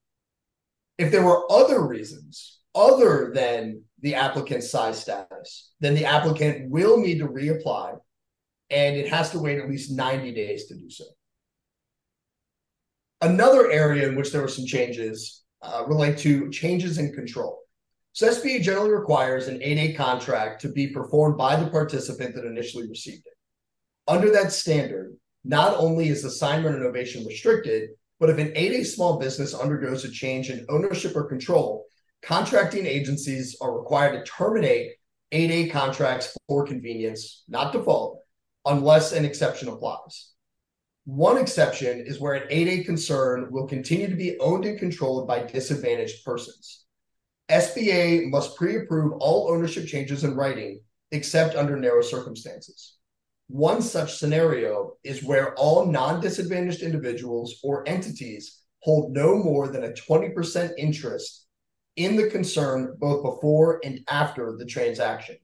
If 0.97 1.11
there 1.11 1.25
were 1.25 1.51
other 1.51 1.85
reasons 1.85 2.59
other 2.75 3.31
than 3.33 3.83
the 3.99 4.15
applicant's 4.15 4.69
size 4.69 4.99
status, 4.99 5.73
then 5.79 5.93
the 5.93 6.05
applicant 6.05 6.69
will 6.69 6.99
need 6.99 7.19
to 7.19 7.27
reapply 7.27 7.97
and 8.69 8.95
it 8.95 9.09
has 9.09 9.29
to 9.31 9.39
wait 9.39 9.59
at 9.59 9.69
least 9.69 9.91
90 9.91 10.33
days 10.33 10.65
to 10.65 10.75
do 10.75 10.89
so. 10.89 11.03
Another 13.23 13.71
area 13.71 14.09
in 14.09 14.17
which 14.17 14.33
there 14.33 14.41
were 14.41 14.49
some 14.49 14.65
changes 14.65 15.43
uh, 15.61 15.85
relate 15.87 16.17
to 16.17 16.49
changes 16.49 16.97
in 16.97 17.13
control. 17.13 17.57
So 18.11 18.27
SBA 18.27 18.61
generally 18.61 18.91
requires 18.91 19.47
an 19.47 19.59
8A 19.59 19.95
contract 19.95 20.59
to 20.61 20.69
be 20.69 20.87
performed 20.87 21.37
by 21.37 21.55
the 21.55 21.69
participant 21.69 22.35
that 22.35 22.43
initially 22.43 22.85
received 22.89 23.25
it. 23.25 23.33
Under 24.09 24.29
that 24.31 24.51
standard, 24.51 25.15
not 25.45 25.77
only 25.77 26.09
is 26.09 26.25
assignment 26.25 26.75
and 26.75 26.83
novation 26.83 27.25
restricted, 27.25 27.91
but 28.19 28.29
if 28.29 28.37
an 28.39 28.49
8A 28.49 28.85
small 28.85 29.17
business 29.17 29.53
undergoes 29.53 30.03
a 30.03 30.11
change 30.11 30.49
in 30.49 30.65
ownership 30.67 31.15
or 31.15 31.23
control, 31.23 31.85
contracting 32.21 32.85
agencies 32.85 33.55
are 33.61 33.79
required 33.79 34.13
to 34.13 34.29
terminate 34.29 34.91
8A 35.31 35.71
contracts 35.71 36.35
for 36.49 36.67
convenience, 36.67 37.45
not 37.47 37.71
default, 37.71 38.19
unless 38.65 39.13
an 39.13 39.23
exception 39.23 39.69
applies. 39.69 40.32
One 41.05 41.37
exception 41.37 41.99
is 41.99 42.19
where 42.19 42.33
an 42.33 42.47
8A 42.49 42.85
concern 42.85 43.51
will 43.51 43.67
continue 43.67 44.07
to 44.07 44.15
be 44.15 44.39
owned 44.39 44.65
and 44.65 44.79
controlled 44.79 45.27
by 45.27 45.43
disadvantaged 45.43 46.23
persons. 46.23 46.85
SBA 47.49 48.29
must 48.29 48.55
pre 48.55 48.77
approve 48.77 49.13
all 49.19 49.51
ownership 49.51 49.85
changes 49.85 50.23
in 50.23 50.35
writing 50.35 50.79
except 51.11 51.55
under 51.55 51.77
narrow 51.77 52.01
circumstances. 52.01 52.95
One 53.47 53.81
such 53.81 54.17
scenario 54.17 54.93
is 55.03 55.23
where 55.23 55.53
all 55.55 55.85
non 55.85 56.21
disadvantaged 56.21 56.81
individuals 56.81 57.59
or 57.63 57.87
entities 57.87 58.61
hold 58.79 59.11
no 59.11 59.35
more 59.35 59.67
than 59.67 59.83
a 59.83 59.91
20% 59.91 60.71
interest 60.77 61.45
in 61.97 62.15
the 62.15 62.29
concern 62.29 62.95
both 62.97 63.23
before 63.23 63.81
and 63.83 63.99
after 64.09 64.55
the 64.57 64.65
transaction. 64.65 65.35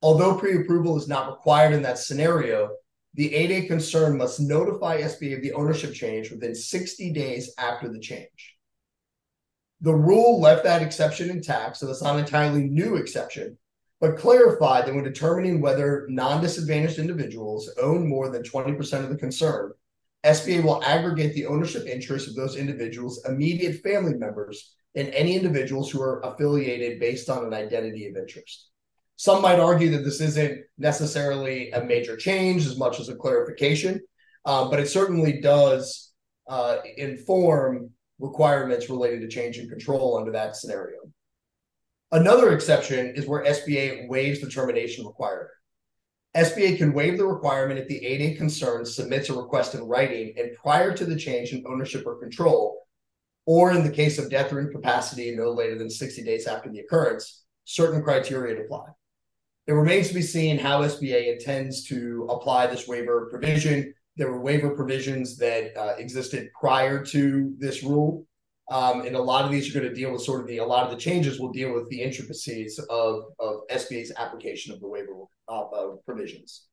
Although 0.00 0.38
pre 0.38 0.60
approval 0.60 0.96
is 0.96 1.08
not 1.08 1.28
required 1.28 1.74
in 1.74 1.82
that 1.82 1.98
scenario, 1.98 2.70
the 3.18 3.30
8A 3.30 3.66
concern 3.66 4.16
must 4.16 4.38
notify 4.38 5.00
SBA 5.02 5.34
of 5.34 5.42
the 5.42 5.52
ownership 5.52 5.92
change 5.92 6.30
within 6.30 6.54
60 6.54 7.12
days 7.12 7.52
after 7.58 7.88
the 7.88 7.98
change. 7.98 8.56
The 9.80 9.92
rule 9.92 10.40
left 10.40 10.62
that 10.62 10.82
exception 10.82 11.28
intact, 11.28 11.76
so 11.76 11.86
that's 11.86 12.00
not 12.00 12.14
an 12.14 12.20
entirely 12.20 12.62
new 12.62 12.94
exception, 12.94 13.58
but 14.00 14.18
clarified 14.18 14.86
that 14.86 14.94
when 14.94 15.02
determining 15.02 15.60
whether 15.60 16.06
non 16.08 16.40
disadvantaged 16.40 17.00
individuals 17.00 17.68
own 17.82 18.08
more 18.08 18.28
than 18.28 18.44
20% 18.44 19.02
of 19.02 19.08
the 19.08 19.16
concern, 19.16 19.72
SBA 20.24 20.62
will 20.62 20.84
aggregate 20.84 21.34
the 21.34 21.46
ownership 21.46 21.88
interests 21.88 22.28
of 22.28 22.36
those 22.36 22.54
individuals' 22.54 23.24
immediate 23.24 23.82
family 23.82 24.14
members 24.14 24.76
and 24.94 25.08
any 25.08 25.34
individuals 25.34 25.90
who 25.90 26.00
are 26.00 26.20
affiliated 26.20 27.00
based 27.00 27.28
on 27.28 27.44
an 27.44 27.52
identity 27.52 28.06
of 28.06 28.16
interest. 28.16 28.67
Some 29.18 29.42
might 29.42 29.58
argue 29.58 29.90
that 29.90 30.04
this 30.04 30.20
isn't 30.20 30.60
necessarily 30.78 31.72
a 31.72 31.82
major 31.82 32.16
change 32.16 32.64
as 32.66 32.78
much 32.78 33.00
as 33.00 33.08
a 33.08 33.16
clarification, 33.16 34.00
uh, 34.44 34.70
but 34.70 34.78
it 34.78 34.88
certainly 34.88 35.40
does 35.40 36.12
uh, 36.48 36.76
inform 36.96 37.90
requirements 38.20 38.88
related 38.88 39.20
to 39.22 39.28
change 39.28 39.58
in 39.58 39.68
control 39.68 40.16
under 40.16 40.30
that 40.30 40.54
scenario. 40.54 40.98
Another 42.12 42.52
exception 42.52 43.12
is 43.16 43.26
where 43.26 43.42
SBA 43.42 44.08
waives 44.08 44.40
the 44.40 44.48
termination 44.48 45.04
requirement. 45.04 45.50
SBA 46.36 46.78
can 46.78 46.92
waive 46.92 47.18
the 47.18 47.26
requirement 47.26 47.80
if 47.80 47.88
the 47.88 48.00
8A 48.00 48.36
concern 48.36 48.86
submits 48.86 49.30
a 49.30 49.34
request 49.34 49.74
in 49.74 49.82
writing 49.82 50.32
and 50.38 50.56
prior 50.62 50.96
to 50.96 51.04
the 51.04 51.18
change 51.18 51.52
in 51.52 51.64
ownership 51.66 52.06
or 52.06 52.20
control, 52.20 52.86
or 53.46 53.72
in 53.72 53.82
the 53.82 53.90
case 53.90 54.16
of 54.20 54.30
death 54.30 54.52
or 54.52 54.60
incapacity 54.60 55.34
no 55.34 55.50
later 55.50 55.76
than 55.76 55.90
60 55.90 56.22
days 56.22 56.46
after 56.46 56.70
the 56.70 56.78
occurrence, 56.78 57.42
certain 57.64 58.00
criteria 58.00 58.62
apply. 58.62 58.86
It 59.68 59.74
remains 59.74 60.08
to 60.08 60.14
be 60.14 60.22
seen 60.22 60.58
how 60.58 60.80
SBA 60.80 61.30
intends 61.30 61.84
to 61.88 62.26
apply 62.30 62.68
this 62.68 62.88
waiver 62.88 63.28
provision. 63.30 63.92
There 64.16 64.32
were 64.32 64.40
waiver 64.40 64.70
provisions 64.70 65.36
that 65.36 65.76
uh, 65.76 65.94
existed 65.98 66.48
prior 66.58 67.04
to 67.04 67.54
this 67.58 67.82
rule. 67.82 68.26
Um, 68.70 69.02
and 69.02 69.14
a 69.14 69.20
lot 69.20 69.44
of 69.44 69.50
these 69.50 69.68
are 69.68 69.78
going 69.78 69.90
to 69.90 69.94
deal 69.94 70.10
with 70.10 70.22
sort 70.22 70.40
of 70.40 70.46
the, 70.46 70.58
a 70.58 70.64
lot 70.64 70.84
of 70.84 70.90
the 70.90 70.96
changes 70.96 71.38
will 71.38 71.52
deal 71.52 71.74
with 71.74 71.86
the 71.90 72.00
intricacies 72.00 72.78
of, 72.88 73.24
of 73.38 73.60
SBA's 73.70 74.10
application 74.16 74.72
of 74.72 74.80
the 74.80 74.88
waiver 74.88 75.12
uh, 75.48 75.64
uh, 75.64 75.96
provisions. 76.06 76.66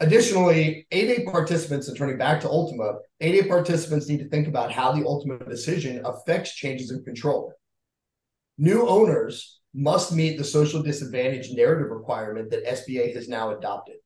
Additionally, 0.00 0.86
8A 0.92 1.32
participants, 1.32 1.88
and 1.88 1.96
turning 1.96 2.18
back 2.18 2.40
to 2.42 2.48
Ultima, 2.48 2.98
8A 3.22 3.48
participants 3.48 4.06
need 4.06 4.20
to 4.20 4.28
think 4.28 4.48
about 4.48 4.70
how 4.70 4.92
the 4.92 5.04
Ultima 5.04 5.38
decision 5.38 6.02
affects 6.04 6.54
changes 6.54 6.90
in 6.90 7.02
control. 7.04 7.54
New 8.58 8.86
owners 8.86 9.57
must 9.74 10.12
meet 10.12 10.38
the 10.38 10.44
social 10.44 10.82
disadvantage 10.82 11.50
narrative 11.52 11.90
requirement 11.90 12.50
that 12.50 12.66
SBA 12.66 13.14
has 13.14 13.28
now 13.28 13.56
adopted. 13.56 13.96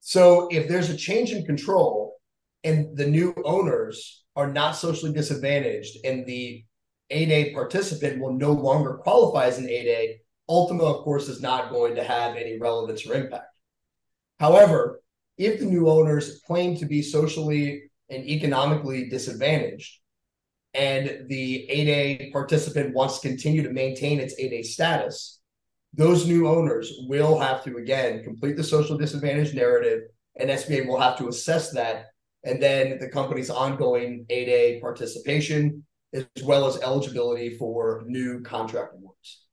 So 0.00 0.48
if 0.50 0.68
there's 0.68 0.90
a 0.90 0.96
change 0.96 1.32
in 1.32 1.44
control 1.44 2.16
and 2.64 2.96
the 2.96 3.06
new 3.06 3.34
owners 3.44 4.24
are 4.36 4.50
not 4.52 4.76
socially 4.76 5.12
disadvantaged 5.12 5.98
and 6.04 6.24
the 6.26 6.64
8A 7.10 7.54
participant 7.54 8.20
will 8.20 8.32
no 8.32 8.52
longer 8.52 8.94
qualify 8.94 9.46
as 9.46 9.58
an 9.58 9.66
8A, 9.66 10.18
Ultima, 10.48 10.84
of 10.84 11.04
course, 11.04 11.28
is 11.28 11.42
not 11.42 11.70
going 11.70 11.94
to 11.96 12.04
have 12.04 12.36
any 12.36 12.58
relevance 12.58 13.06
or 13.06 13.14
impact. 13.14 13.54
However, 14.40 15.02
if 15.36 15.60
the 15.60 15.66
new 15.66 15.88
owners 15.88 16.40
claim 16.46 16.76
to 16.76 16.86
be 16.86 17.02
socially 17.02 17.90
and 18.08 18.24
economically 18.24 19.08
disadvantaged, 19.08 19.98
and 20.74 21.28
the 21.28 21.68
8A 21.70 22.32
participant 22.32 22.94
wants 22.94 23.20
to 23.20 23.28
continue 23.28 23.62
to 23.62 23.70
maintain 23.70 24.20
its 24.20 24.38
8A 24.40 24.64
status, 24.64 25.40
those 25.94 26.26
new 26.26 26.46
owners 26.46 26.92
will 27.08 27.38
have 27.38 27.64
to, 27.64 27.78
again, 27.78 28.22
complete 28.22 28.56
the 28.56 28.64
social 28.64 28.98
disadvantage 28.98 29.54
narrative, 29.54 30.02
and 30.36 30.50
SBA 30.50 30.86
will 30.86 31.00
have 31.00 31.16
to 31.18 31.28
assess 31.28 31.72
that 31.72 32.06
and 32.44 32.62
then 32.62 32.98
the 32.98 33.08
company's 33.08 33.50
ongoing 33.50 34.24
8A 34.30 34.80
participation, 34.80 35.84
as 36.12 36.26
well 36.44 36.66
as 36.66 36.80
eligibility 36.80 37.56
for 37.56 38.04
new 38.06 38.40
contract 38.40 38.94
awards. 38.94 39.44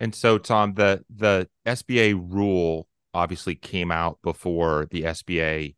And 0.00 0.14
so, 0.14 0.38
Tom, 0.38 0.74
the 0.74 1.04
the 1.14 1.48
SBA 1.66 2.14
rule 2.14 2.88
obviously 3.14 3.54
came 3.54 3.90
out 3.90 4.18
before 4.22 4.86
the 4.90 5.02
SBA 5.02 5.74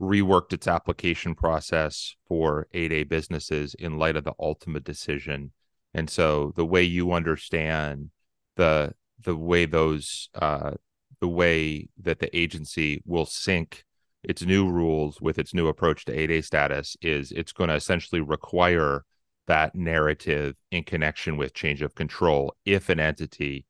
reworked 0.00 0.52
its 0.52 0.66
application 0.66 1.34
process 1.34 2.16
for 2.26 2.66
8A 2.74 3.08
businesses 3.08 3.74
in 3.74 3.98
light 3.98 4.16
of 4.16 4.24
the 4.24 4.34
Ultima 4.38 4.80
decision. 4.80 5.52
And 5.92 6.10
so, 6.10 6.52
the 6.56 6.66
way 6.66 6.82
you 6.82 7.12
understand 7.12 8.10
the 8.56 8.94
the 9.22 9.36
way 9.36 9.64
those 9.66 10.28
uh, 10.34 10.72
the 11.20 11.28
way 11.28 11.88
that 12.02 12.18
the 12.18 12.36
agency 12.36 13.02
will 13.06 13.26
sync 13.26 13.84
its 14.22 14.42
new 14.42 14.68
rules 14.68 15.20
with 15.20 15.38
its 15.38 15.54
new 15.54 15.68
approach 15.68 16.04
to 16.06 16.16
8A 16.16 16.44
status 16.44 16.96
is 17.02 17.30
it's 17.30 17.52
going 17.52 17.68
to 17.68 17.76
essentially 17.76 18.20
require 18.20 19.04
that 19.46 19.74
narrative 19.74 20.56
in 20.70 20.82
connection 20.82 21.36
with 21.36 21.52
change 21.52 21.82
of 21.82 21.94
control 21.94 22.54
if 22.64 22.88
an 22.88 22.98
entity, 22.98 23.66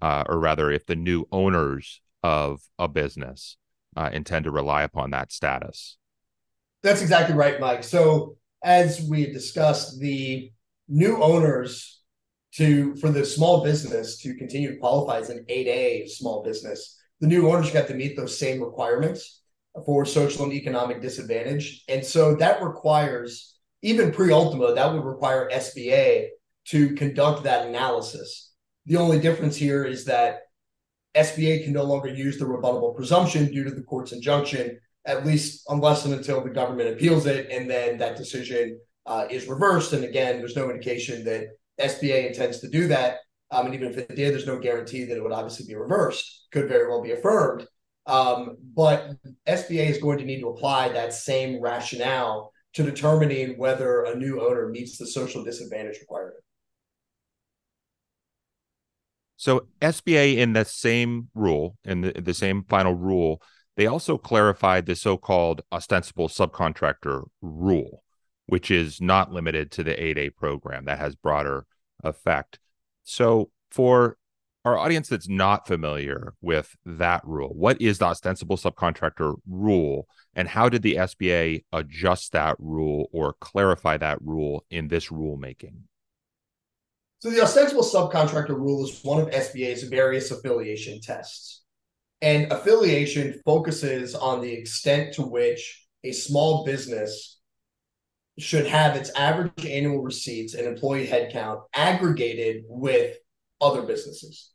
uh, 0.00 0.24
or 0.26 0.38
rather, 0.38 0.70
if 0.70 0.86
the 0.86 0.96
new 0.96 1.26
owners 1.30 2.00
of 2.22 2.62
a 2.78 2.88
business 2.88 3.56
uh, 3.96 4.10
intend 4.12 4.44
to 4.44 4.50
rely 4.50 4.82
upon 4.82 5.10
that 5.10 5.32
status. 5.32 5.96
That's 6.82 7.02
exactly 7.02 7.34
right, 7.34 7.60
Mike. 7.60 7.84
So, 7.84 8.36
as 8.62 9.00
we 9.02 9.26
discussed, 9.32 10.00
the 10.00 10.50
new 10.88 11.22
owners 11.22 12.00
to 12.52 12.96
for 12.96 13.10
the 13.10 13.24
small 13.24 13.62
business 13.62 14.18
to 14.18 14.34
continue 14.34 14.72
to 14.72 14.78
qualify 14.78 15.18
as 15.18 15.30
an 15.30 15.44
8A 15.48 16.08
small 16.08 16.42
business, 16.42 16.98
the 17.20 17.26
new 17.26 17.50
owners 17.50 17.70
got 17.70 17.86
to 17.88 17.94
meet 17.94 18.16
those 18.16 18.38
same 18.38 18.62
requirements 18.62 19.42
for 19.86 20.04
social 20.04 20.44
and 20.44 20.52
economic 20.52 21.00
disadvantage. 21.00 21.84
And 21.88 22.04
so 22.04 22.34
that 22.36 22.62
requires, 22.62 23.56
even 23.82 24.10
pre 24.10 24.32
Ultima, 24.32 24.74
that 24.74 24.92
would 24.92 25.04
require 25.04 25.50
SBA 25.50 26.28
to 26.66 26.94
conduct 26.94 27.44
that 27.44 27.66
analysis. 27.66 28.52
The 28.86 28.96
only 28.96 29.20
difference 29.20 29.56
here 29.56 29.84
is 29.84 30.06
that 30.06 30.40
SBA 31.14 31.64
can 31.64 31.72
no 31.72 31.84
longer 31.84 32.08
use 32.08 32.38
the 32.38 32.44
rebuttable 32.44 32.94
presumption 32.94 33.50
due 33.50 33.64
to 33.64 33.70
the 33.70 33.82
court's 33.82 34.12
injunction, 34.12 34.78
at 35.06 35.26
least 35.26 35.64
unless 35.68 36.04
and 36.04 36.14
until 36.14 36.42
the 36.42 36.50
government 36.50 36.90
appeals 36.90 37.26
it, 37.26 37.50
and 37.50 37.68
then 37.68 37.98
that 37.98 38.16
decision 38.16 38.78
uh, 39.06 39.26
is 39.30 39.48
reversed. 39.48 39.92
And 39.92 40.04
again, 40.04 40.38
there's 40.38 40.56
no 40.56 40.70
indication 40.70 41.24
that 41.24 41.48
SBA 41.80 42.28
intends 42.28 42.60
to 42.60 42.68
do 42.68 42.88
that. 42.88 43.18
Um, 43.50 43.66
and 43.66 43.74
even 43.74 43.90
if 43.90 43.98
it 43.98 44.14
did, 44.14 44.32
there's 44.32 44.46
no 44.46 44.58
guarantee 44.58 45.04
that 45.04 45.16
it 45.16 45.22
would 45.22 45.32
obviously 45.32 45.66
be 45.66 45.74
reversed. 45.74 46.46
Could 46.52 46.68
very 46.68 46.88
well 46.88 47.02
be 47.02 47.12
affirmed. 47.12 47.66
Um, 48.06 48.56
but 48.74 49.12
SBA 49.48 49.88
is 49.88 49.98
going 49.98 50.18
to 50.18 50.24
need 50.24 50.40
to 50.40 50.48
apply 50.48 50.90
that 50.90 51.12
same 51.12 51.60
rationale 51.60 52.52
to 52.74 52.82
determining 52.82 53.58
whether 53.58 54.04
a 54.04 54.16
new 54.16 54.40
owner 54.40 54.68
meets 54.68 54.96
the 54.96 55.06
social 55.06 55.42
disadvantage 55.42 55.98
requirement. 56.00 56.38
So 59.40 59.68
SBA 59.80 60.36
in 60.36 60.52
the 60.52 60.66
same 60.66 61.30
rule, 61.34 61.78
in 61.86 62.02
the, 62.02 62.12
the 62.12 62.34
same 62.34 62.62
final 62.64 62.92
rule, 62.92 63.40
they 63.74 63.86
also 63.86 64.18
clarified 64.18 64.84
the 64.84 64.94
so-called 64.94 65.62
ostensible 65.72 66.28
subcontractor 66.28 67.22
rule, 67.40 68.04
which 68.44 68.70
is 68.70 69.00
not 69.00 69.32
limited 69.32 69.70
to 69.70 69.82
the 69.82 69.92
8A 69.92 70.34
program. 70.36 70.84
That 70.84 70.98
has 70.98 71.16
broader 71.16 71.64
effect. 72.04 72.58
So 73.04 73.50
for 73.70 74.18
our 74.66 74.76
audience 74.76 75.08
that's 75.08 75.26
not 75.26 75.66
familiar 75.66 76.34
with 76.42 76.76
that 76.84 77.22
rule, 77.24 77.54
what 77.54 77.80
is 77.80 77.96
the 77.96 78.04
ostensible 78.08 78.58
subcontractor 78.58 79.36
rule, 79.48 80.06
and 80.34 80.48
how 80.48 80.68
did 80.68 80.82
the 80.82 80.96
SBA 80.96 81.64
adjust 81.72 82.32
that 82.32 82.56
rule 82.58 83.08
or 83.10 83.36
clarify 83.40 83.96
that 83.96 84.20
rule 84.20 84.66
in 84.68 84.88
this 84.88 85.08
rulemaking? 85.08 85.84
So, 87.20 87.28
the 87.28 87.42
ostensible 87.42 87.82
subcontractor 87.82 88.56
rule 88.56 88.82
is 88.84 89.00
one 89.02 89.20
of 89.20 89.28
SBA's 89.28 89.82
various 89.84 90.30
affiliation 90.30 91.00
tests. 91.02 91.62
And 92.22 92.50
affiliation 92.50 93.40
focuses 93.44 94.14
on 94.14 94.40
the 94.40 94.52
extent 94.52 95.14
to 95.14 95.22
which 95.22 95.86
a 96.02 96.12
small 96.12 96.64
business 96.64 97.38
should 98.38 98.66
have 98.66 98.96
its 98.96 99.10
average 99.10 99.66
annual 99.66 100.02
receipts 100.02 100.54
and 100.54 100.66
employee 100.66 101.06
headcount 101.06 101.62
aggregated 101.74 102.64
with 102.66 103.16
other 103.60 103.82
businesses. 103.82 104.50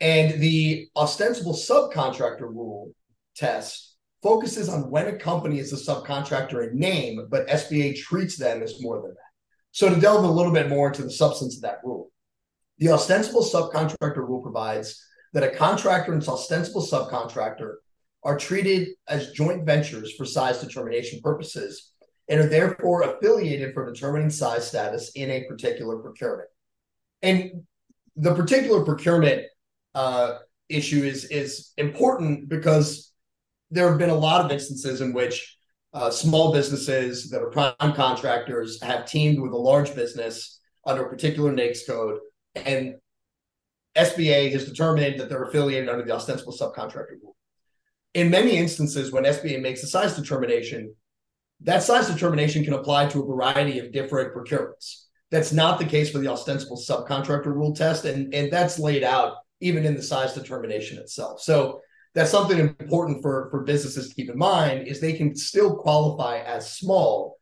And 0.00 0.40
the 0.40 0.88
ostensible 0.96 1.54
subcontractor 1.54 2.40
rule 2.40 2.92
test 3.36 3.96
focuses 4.22 4.68
on 4.68 4.90
when 4.90 5.06
a 5.06 5.18
company 5.18 5.60
is 5.60 5.72
a 5.72 5.76
subcontractor 5.76 6.68
in 6.68 6.78
name, 6.78 7.26
but 7.30 7.46
SBA 7.46 7.96
treats 7.96 8.36
them 8.36 8.62
as 8.62 8.82
more 8.82 9.00
than 9.00 9.10
that. 9.10 9.23
So, 9.74 9.92
to 9.92 10.00
delve 10.00 10.22
a 10.22 10.28
little 10.28 10.52
bit 10.52 10.68
more 10.68 10.86
into 10.86 11.02
the 11.02 11.10
substance 11.10 11.56
of 11.56 11.62
that 11.62 11.80
rule, 11.82 12.12
the 12.78 12.90
ostensible 12.90 13.42
subcontractor 13.42 14.18
rule 14.18 14.40
provides 14.40 15.04
that 15.32 15.42
a 15.42 15.50
contractor 15.50 16.12
and 16.12 16.22
its 16.22 16.28
ostensible 16.28 16.80
subcontractor 16.80 17.74
are 18.22 18.38
treated 18.38 18.90
as 19.08 19.32
joint 19.32 19.66
ventures 19.66 20.14
for 20.14 20.24
size 20.24 20.60
determination 20.60 21.20
purposes 21.24 21.90
and 22.28 22.38
are 22.38 22.48
therefore 22.48 23.02
affiliated 23.02 23.74
for 23.74 23.92
determining 23.92 24.30
size 24.30 24.64
status 24.68 25.10
in 25.16 25.28
a 25.28 25.42
particular 25.48 25.98
procurement. 25.98 26.48
And 27.22 27.64
the 28.14 28.32
particular 28.32 28.84
procurement 28.84 29.42
uh, 29.96 30.38
issue 30.68 31.02
is 31.02 31.24
is 31.24 31.72
important 31.78 32.48
because 32.48 33.12
there 33.72 33.88
have 33.88 33.98
been 33.98 34.10
a 34.10 34.14
lot 34.14 34.44
of 34.44 34.52
instances 34.52 35.00
in 35.00 35.12
which 35.12 35.58
uh, 35.94 36.10
small 36.10 36.52
businesses 36.52 37.30
that 37.30 37.40
are 37.40 37.50
prime 37.50 37.94
contractors 37.94 38.82
have 38.82 39.06
teamed 39.06 39.40
with 39.40 39.52
a 39.52 39.56
large 39.56 39.94
business 39.94 40.60
under 40.84 41.06
a 41.06 41.08
particular 41.08 41.52
NAICS 41.52 41.86
code, 41.86 42.18
and 42.56 42.96
SBA 43.96 44.50
has 44.52 44.64
determined 44.64 45.20
that 45.20 45.28
they're 45.28 45.44
affiliated 45.44 45.88
under 45.88 46.04
the 46.04 46.12
ostensible 46.12 46.52
subcontractor 46.52 47.12
rule. 47.22 47.36
In 48.12 48.28
many 48.28 48.56
instances, 48.56 49.12
when 49.12 49.24
SBA 49.24 49.62
makes 49.62 49.82
a 49.84 49.86
size 49.86 50.16
determination, 50.16 50.94
that 51.60 51.84
size 51.84 52.08
determination 52.08 52.64
can 52.64 52.74
apply 52.74 53.06
to 53.06 53.22
a 53.22 53.26
variety 53.26 53.78
of 53.78 53.92
different 53.92 54.34
procurements. 54.34 55.04
That's 55.30 55.52
not 55.52 55.78
the 55.78 55.84
case 55.84 56.10
for 56.10 56.18
the 56.18 56.28
ostensible 56.28 56.76
subcontractor 56.76 57.46
rule 57.46 57.74
test, 57.74 58.04
and, 58.04 58.34
and 58.34 58.52
that's 58.52 58.78
laid 58.78 59.04
out 59.04 59.36
even 59.60 59.84
in 59.84 59.94
the 59.94 60.02
size 60.02 60.34
determination 60.34 60.98
itself. 60.98 61.40
So 61.40 61.80
that's 62.14 62.30
something 62.30 62.58
important 62.58 63.22
for, 63.22 63.48
for 63.50 63.64
businesses 63.64 64.08
to 64.08 64.14
keep 64.14 64.30
in 64.30 64.38
mind 64.38 64.86
is 64.86 65.00
they 65.00 65.14
can 65.14 65.34
still 65.34 65.76
qualify 65.76 66.38
as 66.38 66.72
small, 66.72 67.38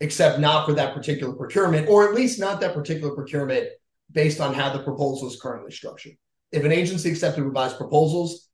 except 0.00 0.40
not 0.40 0.66
for 0.66 0.74
that 0.74 0.94
particular 0.94 1.32
procurement, 1.32 1.88
or 1.88 2.06
at 2.06 2.14
least 2.14 2.38
not 2.38 2.60
that 2.60 2.74
particular 2.74 3.14
procurement 3.14 3.68
based 4.10 4.40
on 4.40 4.52
how 4.52 4.70
the 4.70 4.82
proposal 4.82 5.26
is 5.26 5.40
currently 5.40 5.70
structured. 5.70 6.12
If 6.52 6.64
an 6.64 6.72
agency 6.72 7.10
accepted 7.10 7.42
revised 7.44 7.78
proposals, 7.78 8.50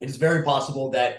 it 0.00 0.08
is 0.08 0.16
very 0.16 0.44
possible 0.44 0.90
that 0.92 1.18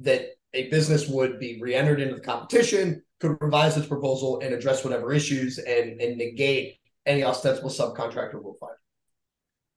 that 0.00 0.28
a 0.54 0.68
business 0.70 1.08
would 1.08 1.38
be 1.38 1.58
re-entered 1.60 2.00
into 2.00 2.14
the 2.14 2.20
competition, 2.20 3.02
could 3.20 3.36
revise 3.40 3.76
its 3.76 3.86
proposal 3.86 4.40
and 4.40 4.54
address 4.54 4.82
whatever 4.82 5.12
issues 5.12 5.58
and, 5.58 6.00
and 6.00 6.16
negate 6.16 6.78
any 7.06 7.22
ostensible 7.22 7.70
subcontractor 7.70 8.34
rule 8.34 8.56
five. 8.60 8.76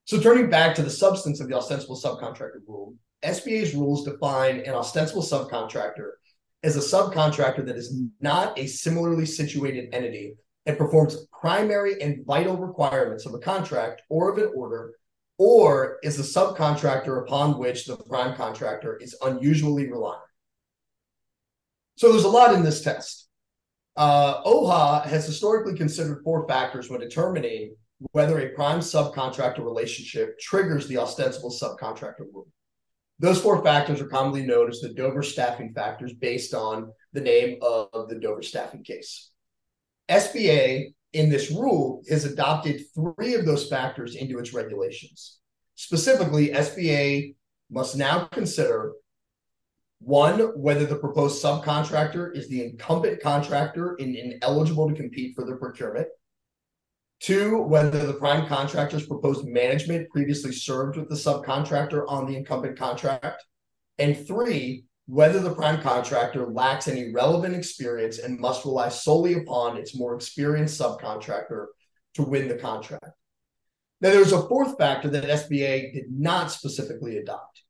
So 0.07 0.21
turning 0.21 0.49
back 0.49 0.73
to 0.75 0.83
the 0.83 0.89
substance 0.89 1.41
of 1.41 1.49
the 1.49 1.57
ostensible 1.57 1.99
subcontractor 2.01 2.61
rule, 2.65 2.95
SBA's 3.23 3.75
rules 3.75 4.05
define 4.05 4.61
an 4.61 4.73
ostensible 4.73 5.21
subcontractor 5.21 6.11
as 6.63 6.77
a 6.77 6.79
subcontractor 6.79 7.65
that 7.65 7.75
is 7.75 8.01
not 8.21 8.57
a 8.57 8.67
similarly 8.67 9.25
situated 9.25 9.89
entity 9.93 10.35
and 10.65 10.77
performs 10.77 11.27
primary 11.37 12.01
and 12.01 12.25
vital 12.25 12.55
requirements 12.55 13.25
of 13.25 13.33
a 13.33 13.39
contract 13.39 14.01
or 14.09 14.31
of 14.31 14.37
an 14.37 14.49
order, 14.55 14.93
or 15.37 15.97
is 16.03 16.17
a 16.17 16.39
subcontractor 16.39 17.21
upon 17.23 17.59
which 17.59 17.85
the 17.85 17.97
prime 17.97 18.33
contractor 18.33 18.95
is 18.95 19.13
unusually 19.23 19.91
reliant. 19.91 20.21
So 21.97 22.13
there's 22.13 22.23
a 22.23 22.29
lot 22.29 22.53
in 22.53 22.63
this 22.63 22.81
test. 22.81 23.27
Uh, 23.97 24.41
OHA 24.43 25.05
has 25.07 25.25
historically 25.25 25.75
considered 25.75 26.21
four 26.23 26.47
factors 26.47 26.89
when 26.89 27.01
determining 27.01 27.75
whether 28.11 28.39
a 28.39 28.49
prime 28.49 28.79
subcontractor 28.79 29.59
relationship 29.59 30.39
triggers 30.39 30.87
the 30.87 30.97
ostensible 30.97 31.51
subcontractor 31.51 32.25
rule. 32.31 32.47
Those 33.19 33.41
four 33.41 33.63
factors 33.63 33.99
are 33.99 34.07
commonly 34.07 34.45
known 34.45 34.69
as 34.69 34.79
the 34.79 34.93
Dover 34.93 35.23
staffing 35.23 35.73
factors 35.73 36.13
based 36.13 36.53
on 36.53 36.91
the 37.13 37.21
name 37.21 37.57
of 37.61 38.09
the 38.09 38.19
Dover 38.19 38.43
staffing 38.43 38.83
case. 38.83 39.31
SBA 40.09 40.93
in 41.13 41.29
this 41.29 41.49
rule 41.49 42.03
has 42.09 42.25
adopted 42.25 42.81
three 42.93 43.33
of 43.33 43.45
those 43.45 43.67
factors 43.67 44.15
into 44.15 44.37
its 44.37 44.53
regulations. 44.53 45.39
Specifically, 45.75 46.49
SBA 46.49 47.35
must 47.71 47.95
now 47.95 48.25
consider 48.25 48.93
one, 49.99 50.39
whether 50.55 50.85
the 50.85 50.95
proposed 50.95 51.43
subcontractor 51.43 52.35
is 52.35 52.47
the 52.47 52.63
incumbent 52.63 53.21
contractor 53.21 53.95
and 53.99 54.15
ineligible 54.15 54.87
to 54.89 54.95
compete 54.95 55.35
for 55.35 55.43
the 55.43 55.55
procurement. 55.55 56.07
Two, 57.19 57.61
whether 57.63 58.05
the 58.05 58.13
prime 58.13 58.47
contractor's 58.47 59.07
proposed 59.07 59.45
management 59.45 60.09
previously 60.09 60.51
served 60.51 60.97
with 60.97 61.09
the 61.09 61.15
subcontractor 61.15 62.05
on 62.07 62.27
the 62.27 62.35
incumbent 62.35 62.77
contract. 62.77 63.43
And 63.97 64.27
three, 64.27 64.85
whether 65.07 65.39
the 65.39 65.55
prime 65.55 65.81
contractor 65.81 66.45
lacks 66.45 66.87
any 66.87 67.11
relevant 67.11 67.55
experience 67.55 68.19
and 68.19 68.39
must 68.39 68.65
rely 68.65 68.89
solely 68.89 69.33
upon 69.33 69.77
its 69.77 69.95
more 69.95 70.15
experienced 70.15 70.79
subcontractor 70.79 71.67
to 72.15 72.23
win 72.23 72.47
the 72.47 72.55
contract. 72.55 73.05
Now, 73.99 74.11
there's 74.11 74.33
a 74.33 74.47
fourth 74.47 74.77
factor 74.77 75.09
that 75.09 75.23
SBA 75.23 75.93
did 75.93 76.11
not 76.11 76.51
specifically 76.51 77.17
adopt. 77.17 77.63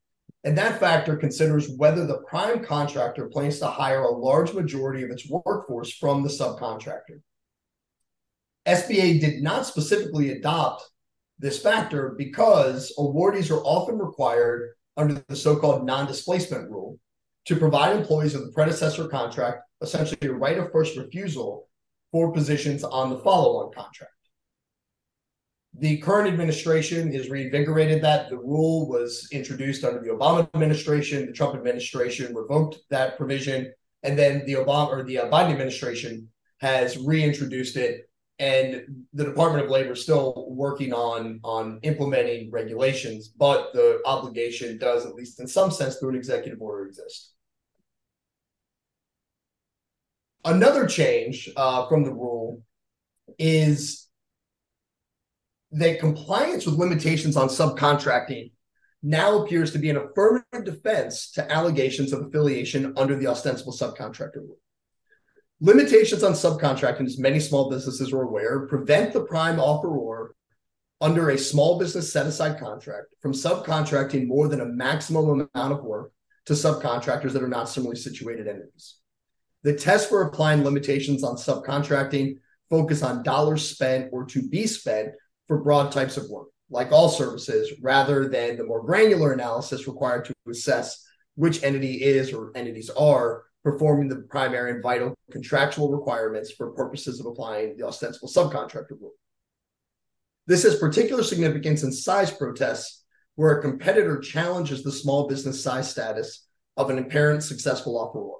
And 0.43 0.57
that 0.57 0.79
factor 0.79 1.15
considers 1.15 1.69
whether 1.77 2.05
the 2.05 2.21
prime 2.27 2.63
contractor 2.63 3.27
plans 3.27 3.59
to 3.59 3.67
hire 3.67 4.03
a 4.03 4.11
large 4.11 4.53
majority 4.53 5.03
of 5.03 5.09
its 5.09 5.29
workforce 5.29 5.93
from 5.93 6.23
the 6.23 6.29
subcontractor. 6.29 7.21
SBA 8.67 9.21
did 9.21 9.41
not 9.41 9.65
specifically 9.65 10.31
adopt 10.31 10.83
this 11.39 11.59
factor 11.59 12.15
because 12.17 12.93
awardees 12.99 13.49
are 13.49 13.63
often 13.63 13.97
required 13.97 14.73
under 14.97 15.23
the 15.27 15.35
so-called 15.35 15.85
non-displacement 15.85 16.69
rule 16.69 16.99
to 17.45 17.55
provide 17.55 17.95
employees 17.95 18.35
of 18.35 18.41
the 18.41 18.51
predecessor 18.51 19.07
contract 19.07 19.61
essentially 19.81 20.27
a 20.27 20.33
right 20.33 20.57
of 20.57 20.71
first 20.71 20.97
refusal 20.97 21.69
for 22.11 22.33
positions 22.33 22.83
on 22.83 23.09
the 23.09 23.19
follow-on 23.19 23.71
contract. 23.73 24.11
The 25.79 25.97
current 25.99 26.27
administration 26.27 27.13
has 27.13 27.29
reinvigorated 27.29 28.01
that. 28.01 28.29
The 28.29 28.37
rule 28.37 28.89
was 28.89 29.27
introduced 29.31 29.83
under 29.83 30.01
the 30.01 30.09
Obama 30.09 30.49
administration. 30.55 31.27
The 31.27 31.33
Trump 31.33 31.55
administration 31.55 32.33
revoked 32.33 32.79
that 32.89 33.15
provision, 33.15 33.71
and 34.01 34.17
then 34.17 34.43
the 34.45 34.53
Obama 34.53 34.89
or 34.89 35.03
the 35.03 35.19
uh, 35.19 35.29
Biden 35.29 35.51
administration 35.51 36.29
has 36.59 36.97
reintroduced 36.97 37.77
it 37.77 38.09
and 38.39 39.05
the 39.13 39.25
Department 39.25 39.65
of 39.65 39.71
Labor 39.71 39.93
is 39.93 40.03
still 40.03 40.45
working 40.49 40.93
on 40.93 41.39
on 41.43 41.79
implementing 41.81 42.51
regulations, 42.51 43.29
but 43.29 43.73
the 43.73 43.99
obligation 44.05 44.77
does, 44.77 45.05
at 45.05 45.15
least 45.15 45.39
in 45.39 45.47
some 45.47 45.71
sense, 45.71 45.97
through 45.97 46.09
an 46.09 46.15
executive 46.15 46.61
order, 46.61 46.85
exist. 46.85 47.33
Another 50.45 50.85
change 50.85 51.49
uh, 51.57 51.87
from 51.87 52.03
the 52.03 52.11
rule 52.11 52.63
is 53.39 54.07
that 55.71 55.99
compliance 55.99 56.65
with 56.65 56.75
limitations 56.75 57.35
on 57.35 57.49
subcontracting 57.49 58.51
now 59.03 59.43
appears 59.43 59.71
to 59.71 59.79
be 59.79 59.89
an 59.89 59.97
affirmative 59.97 60.63
defense 60.63 61.31
to 61.31 61.51
allegations 61.51 62.13
of 62.13 62.25
affiliation 62.25 62.93
under 62.97 63.15
the 63.15 63.27
ostensible 63.27 63.73
subcontractor 63.73 64.37
rule. 64.37 64.59
Limitations 65.59 66.23
on 66.23 66.33
subcontracting, 66.33 67.05
as 67.05 67.17
many 67.17 67.39
small 67.39 67.69
businesses 67.69 68.13
are 68.13 68.21
aware, 68.21 68.67
prevent 68.67 69.11
the 69.11 69.23
prime 69.23 69.57
offeror 69.57 70.29
under 71.01 71.29
a 71.29 71.37
small 71.37 71.79
business 71.79 72.13
set 72.13 72.27
aside 72.27 72.59
contract 72.59 73.07
from 73.21 73.33
subcontracting 73.33 74.27
more 74.27 74.47
than 74.47 74.61
a 74.61 74.65
maximum 74.65 75.49
amount 75.55 75.73
of 75.73 75.83
work 75.83 76.11
to 76.45 76.53
subcontractors 76.53 77.33
that 77.33 77.41
are 77.41 77.47
not 77.47 77.69
similarly 77.69 77.99
situated 77.99 78.47
entities. 78.47 78.97
The 79.63 79.73
test 79.73 80.09
for 80.09 80.21
applying 80.21 80.63
limitations 80.63 81.23
on 81.23 81.35
subcontracting 81.35 82.35
focus 82.69 83.01
on 83.01 83.23
dollars 83.23 83.67
spent 83.67 84.09
or 84.11 84.25
to 84.25 84.47
be 84.47 84.67
spent 84.67 85.09
for 85.47 85.63
broad 85.63 85.91
types 85.91 86.17
of 86.17 86.29
work, 86.29 86.49
like 86.69 86.91
all 86.91 87.09
services, 87.09 87.73
rather 87.81 88.29
than 88.29 88.57
the 88.57 88.63
more 88.63 88.83
granular 88.83 89.33
analysis 89.33 89.87
required 89.87 90.25
to 90.25 90.33
assess 90.49 91.03
which 91.35 91.63
entity 91.63 92.03
is 92.03 92.31
or 92.31 92.51
entities 92.55 92.91
are 92.91 93.43
performing 93.63 94.07
the 94.07 94.25
primary 94.29 94.71
and 94.71 94.83
vital 94.83 95.15
contractual 95.31 95.91
requirements 95.91 96.51
for 96.51 96.71
purposes 96.71 97.19
of 97.19 97.25
applying 97.25 97.75
the 97.77 97.85
ostensible 97.85 98.29
subcontractor 98.29 98.91
rule. 98.91 99.13
This 100.45 100.63
has 100.63 100.79
particular 100.79 101.23
significance 101.23 101.83
in 101.83 101.91
size 101.91 102.31
protests 102.31 103.03
where 103.35 103.57
a 103.57 103.61
competitor 103.61 104.19
challenges 104.19 104.83
the 104.83 104.91
small 104.91 105.27
business 105.27 105.61
size 105.61 105.89
status 105.89 106.47
of 106.77 106.89
an 106.89 106.99
apparent 106.99 107.43
successful 107.43 107.95
offeror. 107.95 108.37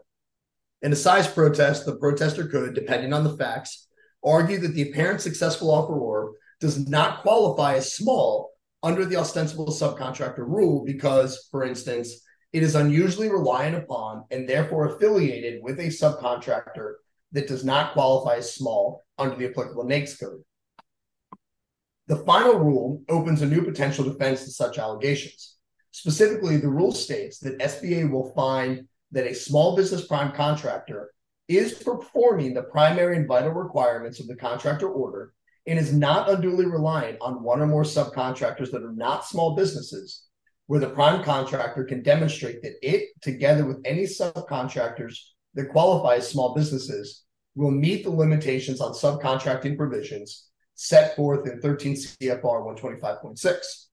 In 0.82 0.94
a 0.94 0.96
size 0.96 1.28
protest, 1.28 1.86
the 1.86 1.98
protester 1.98 2.48
could, 2.48 2.74
depending 2.74 3.12
on 3.12 3.24
the 3.24 3.36
facts, 3.36 3.88
argue 4.24 4.60
that 4.60 4.70
the 4.70 4.90
apparent 4.90 5.22
successful 5.22 5.70
offeror 5.70 6.34
does 6.60 6.88
not 6.88 7.22
qualify 7.22 7.76
as 7.76 7.94
small 7.94 8.52
under 8.84 9.06
the 9.06 9.18
ostensible 9.18 9.68
subcontractor 9.68 10.40
rule 10.40 10.86
because, 10.86 11.48
for 11.52 11.64
instance, 11.64 12.22
it 12.54 12.64
is 12.64 12.76
unusually 12.76 13.30
reliant 13.30 13.76
upon 13.76 14.26
and 14.32 14.48
therefore 14.48 14.88
affiliated 14.88 15.62
with 15.62 15.80
a 15.80 15.88
subcontractor 15.88 16.94
that 17.34 17.48
does 17.48 17.66
not 17.66 17.94
qualify 17.94 18.38
as 18.38 18.54
small 18.54 19.06
under 19.18 19.36
the 19.36 19.50
applicable 19.50 19.86
NAICS 19.86 20.20
code. 20.20 20.42
The 22.08 22.18
final 22.18 22.58
rule 22.58 23.02
opens 23.10 23.42
a 23.42 23.46
new 23.46 23.64
potential 23.64 24.06
defense 24.06 24.46
to 24.46 24.52
such 24.52 24.78
allegations. 24.78 25.58
Specifically, 25.92 26.58
the 26.58 26.70
rule 26.70 26.94
states 26.94 27.40
that 27.40 27.60
SBA 27.60 28.10
will 28.10 28.32
find 28.34 28.88
that 29.12 29.28
a 29.28 29.36
small 29.36 29.76
business 29.76 30.06
prime 30.06 30.32
contractor 30.32 31.12
is 31.48 31.74
performing 31.74 32.54
the 32.54 32.64
primary 32.64 33.18
and 33.18 33.28
vital 33.28 33.52
requirements 33.52 34.20
of 34.20 34.28
the 34.28 34.36
contractor 34.36 34.90
order 34.90 35.34
and 35.66 35.78
is 35.78 35.94
not 35.94 36.30
unduly 36.30 36.66
reliant 36.66 37.18
on 37.20 37.44
one 37.44 37.62
or 37.62 37.68
more 37.68 37.84
subcontractors 37.84 38.72
that 38.72 38.84
are 38.84 38.94
not 38.94 39.26
small 39.26 39.56
businesses, 39.56 40.27
where 40.68 40.80
the 40.80 40.90
prime 40.90 41.24
contractor 41.24 41.84
can 41.84 42.04
demonstrate 42.04 42.62
that 42.62 42.74
it, 42.82 43.10
together 43.22 43.66
with 43.66 43.82
any 43.86 44.04
subcontractors 44.04 45.18
that 45.56 45.70
qualify 45.70 46.16
as 46.16 46.30
small 46.30 46.54
businesses, 46.54 47.24
will 47.56 47.72
meet 47.72 48.04
the 48.04 48.12
limitations 48.12 48.80
on 48.80 48.92
subcontracting 48.92 49.78
provisions 49.78 50.48
set 50.76 51.16
forth 51.16 51.48
in 51.48 51.60
13 51.60 51.96
CFR 51.96 52.42
125.6. 52.42 53.88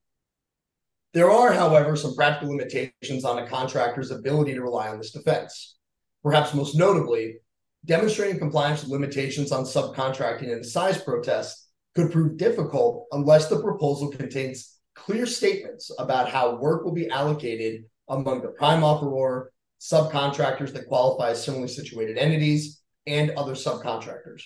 There 1.15 1.31
are, 1.31 1.53
however, 1.53 1.97
some 1.97 2.15
practical 2.15 2.55
limitations 2.55 3.25
on 3.25 3.39
a 3.39 3.49
contractor's 3.49 4.11
ability 4.11 4.55
to 4.55 4.63
rely 4.63 4.89
on 4.89 4.99
this 4.99 5.13
defense. 5.13 5.77
Perhaps 6.23 6.55
most 6.55 6.77
notably, 6.77 7.37
demonstrating 7.85 8.39
compliance 8.39 8.83
with 8.83 8.91
limitations 8.91 9.53
on 9.53 9.65
subcontracting 9.65 10.49
in 10.49 10.59
a 10.59 10.65
size 10.65 11.01
protest 11.01 11.69
could 11.95 12.11
prove 12.11 12.37
difficult 12.37 13.07
unless 13.13 13.49
the 13.49 13.61
proposal 13.61 14.11
contains 14.11 14.74
clear 14.95 15.27
statements 15.27 15.91
about 15.99 16.29
how 16.29 16.57
work 16.57 16.85
will 16.85 16.93
be 16.93 17.09
allocated 17.09 17.85
among 18.09 18.43
the 18.43 18.49
prime 18.49 18.83
offeror, 18.83 19.47
subcontractors 19.81 20.73
that 20.73 20.87
qualify 20.87 21.31
as 21.31 21.45
similarly 21.45 21.69
situated 21.69 22.17
entities, 22.17 22.83
and 23.07 23.31
other 23.33 23.53
subcontractors. 23.53 24.43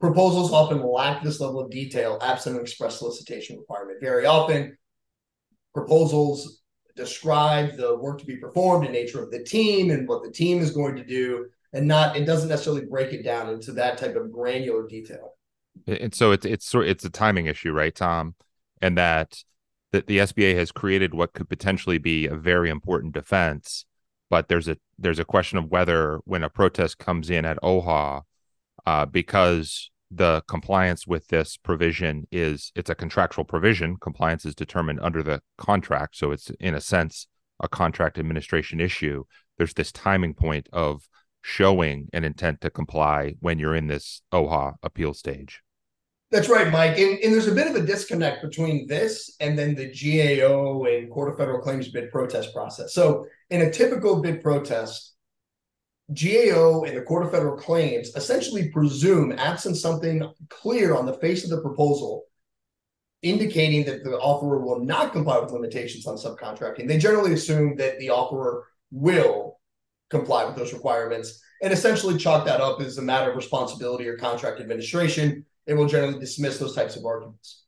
Proposals 0.00 0.52
often 0.52 0.82
lack 0.82 1.22
this 1.22 1.40
level 1.40 1.60
of 1.60 1.70
detail 1.70 2.18
absent 2.22 2.56
an 2.56 2.62
express 2.62 2.98
solicitation 2.98 3.58
requirement. 3.58 4.00
Very 4.00 4.24
often, 4.24 4.76
proposals 5.74 6.62
describe 6.96 7.76
the 7.76 7.96
work 7.98 8.18
to 8.18 8.26
be 8.26 8.36
performed, 8.36 8.84
and 8.84 8.94
nature 8.94 9.22
of 9.22 9.30
the 9.30 9.44
team, 9.44 9.90
and 9.90 10.08
what 10.08 10.22
the 10.22 10.30
team 10.30 10.60
is 10.60 10.70
going 10.70 10.96
to 10.96 11.04
do, 11.04 11.46
and 11.72 11.86
not 11.86 12.16
it 12.16 12.24
doesn't 12.24 12.48
necessarily 12.48 12.86
break 12.86 13.12
it 13.12 13.22
down 13.22 13.50
into 13.50 13.72
that 13.72 13.98
type 13.98 14.16
of 14.16 14.32
granular 14.32 14.86
detail. 14.86 15.34
And 15.86 16.14
so 16.14 16.32
it's 16.32 16.46
it's 16.46 16.66
sort 16.66 16.86
it's 16.86 17.04
a 17.04 17.10
timing 17.10 17.46
issue, 17.46 17.72
right, 17.72 17.94
Tom? 17.94 18.34
And 18.80 18.96
that 18.96 19.42
that 19.92 20.06
the 20.06 20.18
SBA 20.18 20.54
has 20.56 20.72
created 20.72 21.14
what 21.14 21.32
could 21.32 21.48
potentially 21.48 21.98
be 21.98 22.26
a 22.26 22.36
very 22.36 22.70
important 22.70 23.14
defense, 23.14 23.84
but 24.28 24.48
there's 24.48 24.68
a 24.68 24.76
there's 24.98 25.18
a 25.18 25.24
question 25.24 25.58
of 25.58 25.70
whether 25.70 26.20
when 26.24 26.42
a 26.42 26.50
protest 26.50 26.98
comes 26.98 27.30
in 27.30 27.44
at 27.44 27.58
OHA, 27.62 28.22
uh, 28.86 29.06
because 29.06 29.90
the 30.10 30.42
compliance 30.48 31.06
with 31.06 31.28
this 31.28 31.56
provision 31.56 32.26
is 32.32 32.72
it's 32.74 32.90
a 32.90 32.94
contractual 32.94 33.44
provision. 33.44 33.96
Compliance 33.96 34.44
is 34.44 34.54
determined 34.54 35.00
under 35.00 35.22
the 35.22 35.40
contract, 35.56 36.16
so 36.16 36.30
it's 36.30 36.50
in 36.60 36.74
a 36.74 36.80
sense 36.80 37.26
a 37.60 37.68
contract 37.68 38.18
administration 38.18 38.80
issue. 38.80 39.24
There's 39.58 39.74
this 39.74 39.92
timing 39.92 40.34
point 40.34 40.68
of 40.72 41.08
showing 41.42 42.08
an 42.12 42.24
intent 42.24 42.60
to 42.60 42.70
comply 42.70 43.34
when 43.40 43.58
you're 43.58 43.74
in 43.74 43.86
this 43.86 44.22
OHA 44.32 44.74
appeal 44.82 45.14
stage. 45.14 45.62
That's 46.30 46.48
right, 46.48 46.70
Mike. 46.70 46.96
And, 46.96 47.18
and, 47.18 47.34
there's 47.34 47.48
a 47.48 47.54
bit 47.54 47.66
of 47.66 47.74
a 47.74 47.84
disconnect 47.84 48.42
between 48.42 48.86
this 48.86 49.34
and 49.40 49.58
then 49.58 49.74
the 49.74 49.90
GAO 49.90 50.84
and 50.84 51.10
Court 51.10 51.32
of 51.32 51.36
Federal 51.36 51.60
Claims 51.60 51.88
bid 51.88 52.10
protest 52.12 52.54
process. 52.54 52.94
So, 52.94 53.26
in 53.50 53.62
a 53.62 53.70
typical 53.70 54.22
bid 54.22 54.40
protest, 54.40 55.14
GAO 56.12 56.84
and 56.84 56.96
the 56.96 57.02
Court 57.02 57.24
of 57.24 57.32
Federal 57.32 57.56
Claims 57.56 58.14
essentially 58.14 58.70
presume, 58.70 59.32
absent 59.32 59.76
something 59.76 60.22
clear 60.48 60.94
on 60.94 61.04
the 61.04 61.14
face 61.14 61.42
of 61.42 61.50
the 61.50 61.60
proposal, 61.60 62.24
indicating 63.22 63.84
that 63.86 64.04
the 64.04 64.10
offeror 64.10 64.62
will 64.62 64.84
not 64.84 65.12
comply 65.12 65.38
with 65.38 65.50
limitations 65.50 66.06
on 66.06 66.16
subcontracting. 66.16 66.86
They 66.86 66.98
generally 66.98 67.32
assume 67.32 67.76
that 67.76 67.98
the 67.98 68.08
offeror 68.08 68.62
will 68.92 69.58
comply 70.10 70.44
with 70.44 70.54
those 70.54 70.72
requirements 70.72 71.42
and 71.62 71.72
essentially 71.72 72.16
chalk 72.16 72.46
that 72.46 72.60
up 72.60 72.80
as 72.80 72.98
a 72.98 73.02
matter 73.02 73.30
of 73.30 73.36
responsibility 73.36 74.06
or 74.08 74.16
contract 74.16 74.60
administration 74.60 75.44
and 75.70 75.78
will 75.78 75.86
generally 75.86 76.18
dismiss 76.18 76.58
those 76.58 76.74
types 76.74 76.96
of 76.96 77.06
arguments. 77.06 77.64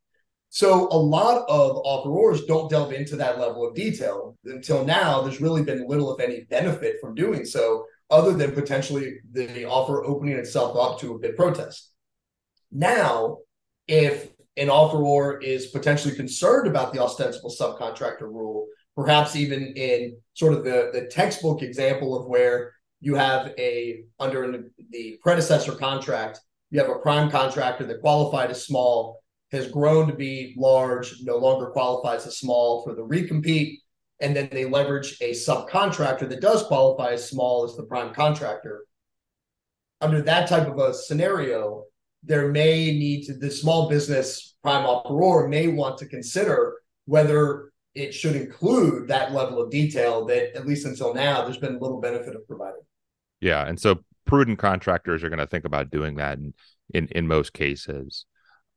So 0.51 0.89
a 0.89 0.99
lot 0.99 1.47
of 1.49 1.83
offerors 1.85 2.47
don't 2.47 2.69
delve 2.69 2.93
into 2.93 3.17
that 3.17 3.39
level 3.39 3.67
of 3.67 3.75
detail. 3.75 4.37
Until 4.45 4.85
now, 4.85 5.23
there's 5.23 5.41
really 5.41 5.63
been 5.63 5.89
little, 5.89 6.15
if 6.15 6.23
any, 6.23 6.43
benefit 6.51 6.97
from 7.01 7.15
doing 7.15 7.45
so, 7.47 7.87
other 8.11 8.33
than 8.33 8.53
potentially 8.53 9.21
the 9.31 9.65
offer 9.65 10.05
opening 10.05 10.37
itself 10.37 10.77
up 10.77 11.01
to 11.01 11.15
a 11.15 11.19
bid 11.19 11.37
protest. 11.37 11.93
Now, 12.71 13.39
if 13.87 14.31
an 14.57 14.69
offeror 14.69 15.43
is 15.43 15.69
potentially 15.69 16.15
concerned 16.15 16.67
about 16.67 16.93
the 16.93 17.01
ostensible 17.01 17.55
subcontractor 17.59 18.23
rule, 18.23 18.67
perhaps 18.97 19.37
even 19.37 19.73
in 19.77 20.17
sort 20.35 20.55
of 20.55 20.65
the, 20.65 20.91
the 20.93 21.07
textbook 21.07 21.63
example 21.63 22.19
of 22.19 22.27
where 22.27 22.73
you 23.01 23.15
have 23.15 23.55
a 23.59 24.05
under 24.19 24.65
the 24.91 25.19
predecessor 25.23 25.73
contract 25.73 26.41
you 26.73 26.81
have 26.81 26.91
a 26.91 26.99
prime 26.99 27.31
contractor 27.31 27.87
that 27.87 28.01
qualified 28.01 28.51
as 28.51 28.67
small 28.67 29.23
has 29.53 29.71
grown 29.71 30.09
to 30.09 30.15
be 30.15 30.55
large 30.59 31.15
no 31.23 31.37
longer 31.37 31.67
qualifies 31.67 32.27
as 32.27 32.39
small 32.39 32.83
for 32.83 32.95
the 32.95 33.03
recompete 33.03 33.79
and 34.21 34.35
then 34.35 34.49
they 34.51 34.65
leverage 34.65 35.17
a 35.21 35.33
subcontractor 35.33 36.29
that 36.29 36.41
does 36.41 36.65
qualify 36.65 37.13
as 37.13 37.29
small 37.29 37.65
as 37.65 37.77
the 37.77 37.85
prime 37.85 38.13
contractor 38.13 38.85
under 40.01 40.23
that 40.23 40.49
type 40.49 40.67
of 40.67 40.79
a 40.79 40.93
scenario 40.93 41.85
there 42.25 42.49
may 42.49 42.87
need 42.87 43.25
to 43.25 43.35
the 43.35 43.51
small 43.51 43.89
business 43.89 44.57
prime 44.63 44.85
offeror 44.87 45.49
may 45.49 45.69
want 45.69 45.99
to 45.99 46.07
consider 46.07 46.79
whether 47.05 47.73
it 47.95 48.15
should 48.15 48.37
include 48.37 49.09
that 49.09 49.33
level 49.33 49.61
of 49.61 49.71
detail 49.71 50.25
that 50.25 50.57
at 50.57 50.67
least 50.67 50.87
until 50.87 51.13
now 51.13 51.45
there's 51.45 51.59
been 51.59 51.79
little 51.79 52.01
benefit 52.01 52.35
of 52.35 52.47
providing. 52.47 52.81
Yeah, 53.41 53.67
and 53.67 53.79
so 53.79 54.03
prudent 54.33 54.59
contractors 54.59 55.23
are 55.23 55.29
going 55.29 55.39
to 55.39 55.47
think 55.47 55.67
about 55.67 55.91
doing 55.91 56.15
that 56.15 56.39
in 56.39 56.55
in, 56.95 57.07
in 57.09 57.29
most 57.29 57.53
cases. 57.53 58.25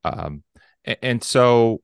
Um, 0.04 0.44
and, 0.84 0.98
and 1.02 1.24
so 1.24 1.82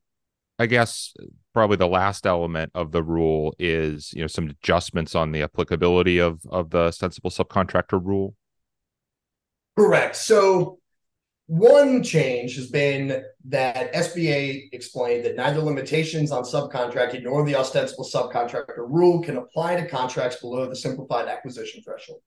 I 0.59 0.65
guess 0.65 1.13
probably 1.53 1.77
the 1.77 1.87
last 1.87 2.27
element 2.27 2.73
of 2.75 2.91
the 2.91 3.01
rule 3.01 3.55
is 3.57 4.11
you 4.11 4.19
know 4.19 4.27
some 4.27 4.49
adjustments 4.49 5.15
on 5.15 5.31
the 5.31 5.43
applicability 5.43 6.19
of 6.19 6.41
of 6.49 6.69
the 6.71 6.79
ostensible 6.87 7.29
subcontractor 7.29 8.05
rule. 8.05 8.35
Correct. 9.79 10.17
So 10.17 10.79
one 11.47 12.03
change 12.03 12.57
has 12.57 12.67
been 12.67 13.23
that 13.45 13.93
SBA 13.93 14.67
explained 14.73 15.23
that 15.23 15.37
neither 15.37 15.61
limitations 15.61 16.33
on 16.33 16.43
subcontracting 16.43 17.23
nor 17.23 17.45
the 17.45 17.55
ostensible 17.55 18.03
subcontractor 18.03 18.79
rule 18.79 19.23
can 19.23 19.37
apply 19.37 19.77
to 19.77 19.87
contracts 19.87 20.41
below 20.41 20.67
the 20.67 20.75
simplified 20.75 21.29
acquisition 21.29 21.81
threshold. 21.81 22.19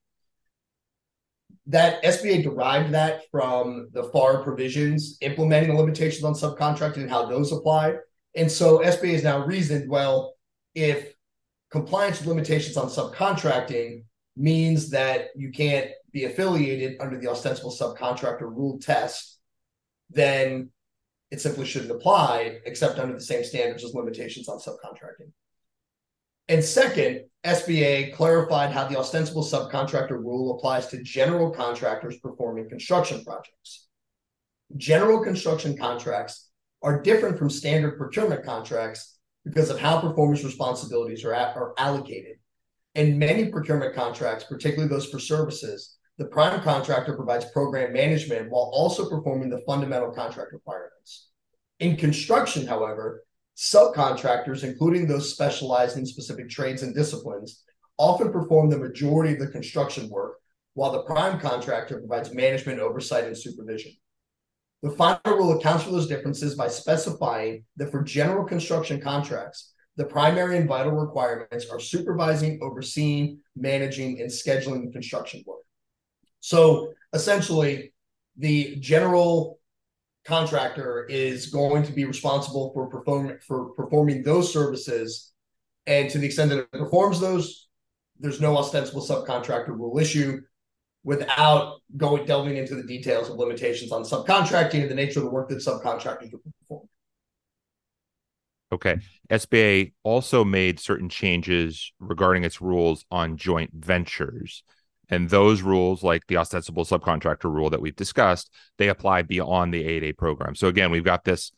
That 1.67 2.03
SBA 2.03 2.43
derived 2.43 2.93
that 2.93 3.23
from 3.31 3.89
the 3.93 4.05
FAR 4.05 4.43
provisions 4.43 5.17
implementing 5.23 5.71
the 5.71 5.81
limitations 5.81 6.25
on 6.25 6.35
subcontracting 6.35 6.99
and 6.99 7.11
how 7.11 7.27
those 7.27 7.53
apply. 7.53 7.97
And 8.37 8.51
so 8.51 8.81
SBA 8.81 9.13
has 9.13 9.25
now 9.25 9.47
reasoned 9.47 9.89
well, 9.89 10.35
if 10.75 11.15
compliance 11.71 12.19
with 12.19 12.29
limitations 12.29 12.77
on 12.77 12.89
subcontracting 12.89 14.05
means 14.37 14.91
that 14.91 15.29
you 15.35 15.51
can't 15.53 15.91
be 16.13 16.25
affiliated 16.25 17.01
under 17.01 17.19
the 17.19 17.29
ostensible 17.29 17.73
subcontractor 17.73 18.43
rule 18.43 18.79
test, 18.79 19.39
then 20.11 20.71
it 21.31 21.41
simply 21.41 21.65
shouldn't 21.65 21.91
apply 21.91 22.59
except 22.67 22.99
under 22.99 23.15
the 23.15 23.21
same 23.21 23.43
standards 23.43 23.85
as 23.85 23.95
limitations 23.95 24.49
on 24.49 24.59
subcontracting. 24.59 25.31
And 26.49 26.63
second, 26.63 27.25
SBA 27.45 28.15
clarified 28.15 28.71
how 28.71 28.87
the 28.87 28.99
ostensible 28.99 29.45
subcontractor 29.45 30.19
rule 30.19 30.57
applies 30.57 30.87
to 30.89 31.03
general 31.03 31.51
contractors 31.51 32.19
performing 32.19 32.69
construction 32.69 33.25
projects. 33.25 33.87
General 34.77 35.23
construction 35.23 35.77
contracts 35.77 36.51
are 36.83 37.03
different 37.03 37.39
from 37.39 37.51
standard 37.51 37.99
procurement 37.99 38.45
contracts 38.45 39.19
because 39.45 39.71
of 39.71 39.79
how 39.79 40.01
performance 40.01 40.43
responsibilities 40.43 41.25
are, 41.25 41.35
at, 41.35 41.57
are 41.57 41.75
allocated. 41.79 42.37
In 42.95 43.19
many 43.19 43.51
procurement 43.51 43.95
contracts, 43.95 44.45
particularly 44.45 44.89
those 44.89 45.07
for 45.07 45.19
services, 45.19 45.97
the 46.17 46.27
prime 46.27 46.63
contractor 46.63 47.15
provides 47.15 47.47
program 47.47 47.93
management 47.93 48.51
while 48.51 48.71
also 48.73 49.11
performing 49.11 49.51
the 49.51 49.63
fundamental 49.67 50.13
contract 50.13 50.53
requirements. 50.53 51.29
In 51.81 51.97
construction, 51.97 52.67
however, 52.67 53.25
subcontractors, 53.57 54.65
including 54.65 55.07
those 55.07 55.33
specialized 55.33 55.97
in 55.97 56.07
specific 56.07 56.49
trades 56.49 56.83
and 56.83 56.95
disciplines, 56.95 57.63
often 57.99 58.33
perform 58.33 58.69
the 58.69 58.79
majority 58.79 59.35
of 59.35 59.39
the 59.39 59.49
construction 59.49 60.09
work, 60.09 60.39
while 60.75 60.93
the 60.93 61.03
prime 61.05 61.39
contractor 61.39 61.99
provides 61.99 62.35
management, 62.35 62.81
oversight, 62.81 63.25
and 63.25 63.39
supervision. 63.39 63.93
The 64.83 64.91
final 64.91 65.21
rule 65.27 65.59
accounts 65.59 65.85
for 65.85 65.93
those 65.93 66.09
differences 66.09 66.57
by 66.57 66.69
specifying 66.69 67.65
that 67.77 67.91
for 67.91 68.03
general 68.03 68.45
construction 68.45 69.01
contracts, 69.01 69.73
the 69.97 70.05
primary 70.05 70.57
and 70.57 70.69
vital 70.69 70.93
requirements 70.93 71.67
are 71.71 71.79
supervising, 71.79 72.59
overseeing, 72.61 73.39
managing, 73.55 74.21
and 74.21 74.29
scheduling 74.29 74.93
construction 74.93 75.43
work. 75.47 75.61
So 76.41 76.93
essentially, 77.13 77.95
the 78.37 78.77
general 78.77 79.61
contractor 80.27 81.07
is 81.09 81.47
going 81.47 81.83
to 81.85 81.93
be 81.93 82.05
responsible 82.05 82.73
for 82.73 82.87
performing 82.89 83.39
for 83.47 83.71
performing 83.71 84.23
those 84.23 84.53
services, 84.53 85.33
and 85.87 86.11
to 86.11 86.19
the 86.19 86.27
extent 86.27 86.51
that 86.51 86.59
it 86.61 86.73
performs 86.73 87.21
those, 87.21 87.69
there's 88.19 88.41
no 88.41 88.57
ostensible 88.57 89.03
subcontractor 89.03 89.69
rule 89.69 89.99
issue. 89.99 90.41
without 91.05 91.83
going 91.97 92.25
delving 92.25 92.57
into 92.57 92.75
the 92.75 92.83
details 92.83 93.29
of 93.29 93.37
limitations 93.37 93.93
on 93.93 94.03
subcontracting 94.03 94.81
and 94.81 94.91
the 94.91 94.95
nature 94.95 95.21
of 95.21 95.27
the 95.27 95.31
work 95.31 95.49
that 95.51 95.59
subcontractors 95.59 96.33
would 96.33 96.41
perform. 96.63 96.89
Okay. 98.73 98.97
SBA 99.31 99.93
also 100.03 100.45
made 100.45 100.81
certain 100.81 101.09
changes 101.09 101.93
regarding 102.01 102.43
its 102.43 102.61
rules 102.61 103.05
on 103.11 103.37
joint 103.37 103.71
ventures. 103.75 104.65
And 105.11 105.31
those 105.31 105.63
rules, 105.63 106.03
like 106.03 106.27
the 106.27 106.39
ostensible 106.39 106.85
subcontractor 106.85 107.53
rule 107.53 107.71
that 107.71 107.81
we've 107.81 107.97
discussed, 107.97 108.51
they 108.79 108.89
apply 108.89 109.23
beyond 109.23 109.73
the 109.73 109.85
8A 109.85 110.17
program. 110.17 110.55
So 110.55 110.69
again, 110.69 110.91
we've 110.91 111.05
got 111.05 111.25
this 111.25 111.53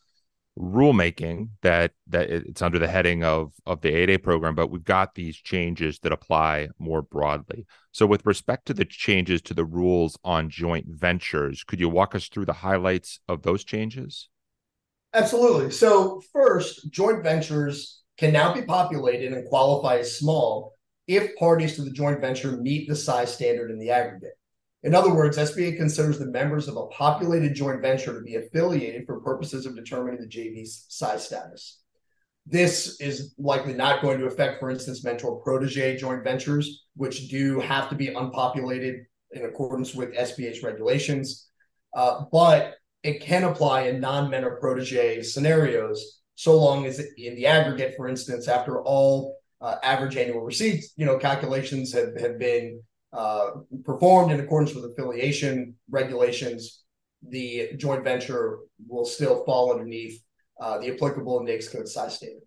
rulemaking 0.57 1.49
that 1.61 1.91
that 2.07 2.29
it's 2.31 2.63
under 2.63 2.79
the 2.79 2.87
heading 2.87 3.23
of 3.23 3.53
of 3.65 3.81
the 3.81 3.89
8A 3.89 4.23
program, 4.23 4.55
but 4.55 4.71
we've 4.71 4.83
got 4.83 5.13
these 5.13 5.37
changes 5.37 5.99
that 5.99 6.11
apply 6.11 6.69
more 6.79 7.01
broadly. 7.01 7.65
So 7.91 8.05
with 8.07 8.25
respect 8.25 8.65
to 8.67 8.73
the 8.73 8.85
changes 8.85 9.41
to 9.43 9.53
the 9.53 9.65
rules 9.65 10.17
on 10.23 10.49
joint 10.49 10.87
ventures, 10.89 11.63
could 11.63 11.79
you 11.79 11.89
walk 11.89 12.15
us 12.15 12.27
through 12.27 12.45
the 12.45 12.53
highlights 12.53 13.19
of 13.27 13.43
those 13.43 13.63
changes? 13.63 14.29
Absolutely. 15.13 15.71
So 15.71 16.21
first, 16.33 16.91
joint 16.91 17.23
ventures 17.23 18.01
can 18.17 18.33
now 18.33 18.53
be 18.53 18.63
populated 18.63 19.33
and 19.33 19.47
qualify 19.47 19.97
as 19.97 20.17
small 20.17 20.76
if 21.07 21.35
parties 21.37 21.75
to 21.75 21.83
the 21.83 21.91
joint 21.91 22.21
venture 22.21 22.57
meet 22.57 22.87
the 22.87 22.95
size 22.95 23.33
standard 23.33 23.71
in 23.71 23.79
the 23.79 23.91
aggregate. 23.91 24.37
In 24.83 24.93
other 24.93 25.13
words, 25.13 25.37
SBA 25.37 25.77
considers 25.77 26.19
the 26.19 26.27
members 26.27 26.67
of 26.67 26.77
a 26.77 26.85
populated 26.87 27.55
joint 27.55 27.81
venture 27.81 28.13
to 28.13 28.21
be 28.21 28.35
affiliated 28.35 29.05
for 29.05 29.21
purposes 29.21 29.65
of 29.65 29.75
determining 29.75 30.21
the 30.21 30.27
JV's 30.27 30.85
size 30.89 31.25
status. 31.25 31.81
This 32.45 33.01
is 33.01 33.33
likely 33.37 33.73
not 33.73 34.01
going 34.01 34.19
to 34.19 34.27
affect, 34.27 34.59
for 34.59 34.69
instance, 34.69 35.03
mentor 35.03 35.41
protege 35.41 35.97
joint 35.97 36.23
ventures, 36.23 36.85
which 36.95 37.27
do 37.27 37.59
have 37.59 37.89
to 37.89 37.95
be 37.95 38.13
unpopulated 38.13 39.05
in 39.31 39.43
accordance 39.43 39.93
with 39.93 40.15
SBA's 40.15 40.63
regulations. 40.63 41.49
Uh, 41.93 42.25
but 42.31 42.75
it 43.03 43.21
can 43.21 43.43
apply 43.43 43.83
in 43.83 43.99
non-mentor 43.99 44.57
protege 44.59 45.23
scenarios, 45.23 46.21
so 46.35 46.57
long 46.57 46.85
as 46.85 46.99
in 47.17 47.35
the 47.35 47.47
aggregate, 47.47 47.95
for 47.97 48.07
instance, 48.07 48.47
after 48.47 48.81
all 48.81 49.36
uh, 49.61 49.75
average 49.83 50.17
annual 50.17 50.41
receipts, 50.41 50.93
you 50.95 51.05
know, 51.05 51.17
calculations 51.17 51.93
have, 51.93 52.19
have 52.19 52.37
been 52.37 52.81
uh, 53.13 53.51
performed 53.83 54.31
in 54.31 54.39
accordance 54.39 54.73
with 54.75 54.85
affiliation 54.85 55.75
regulations, 55.89 56.83
the 57.27 57.71
joint 57.77 58.03
venture 58.03 58.59
will 58.87 59.05
still 59.05 59.43
fall 59.45 59.71
underneath 59.71 60.21
uh, 60.59 60.77
the 60.79 60.93
applicable 60.93 61.41
NAICS 61.41 61.71
code 61.71 61.87
size 61.87 62.15
standard. 62.15 62.43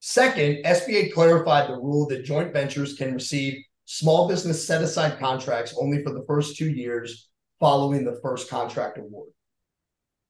Second, 0.00 0.64
SBA 0.64 1.12
clarified 1.12 1.68
the 1.68 1.76
rule 1.76 2.08
that 2.08 2.24
joint 2.24 2.52
ventures 2.52 2.94
can 2.94 3.14
receive 3.14 3.62
small 3.84 4.26
business 4.28 4.66
set 4.66 4.82
aside 4.82 5.18
contracts 5.18 5.76
only 5.80 6.02
for 6.02 6.12
the 6.12 6.24
first 6.26 6.56
two 6.56 6.70
years 6.70 7.28
following 7.60 8.04
the 8.04 8.18
first 8.22 8.50
contract 8.50 8.98
award. 8.98 9.28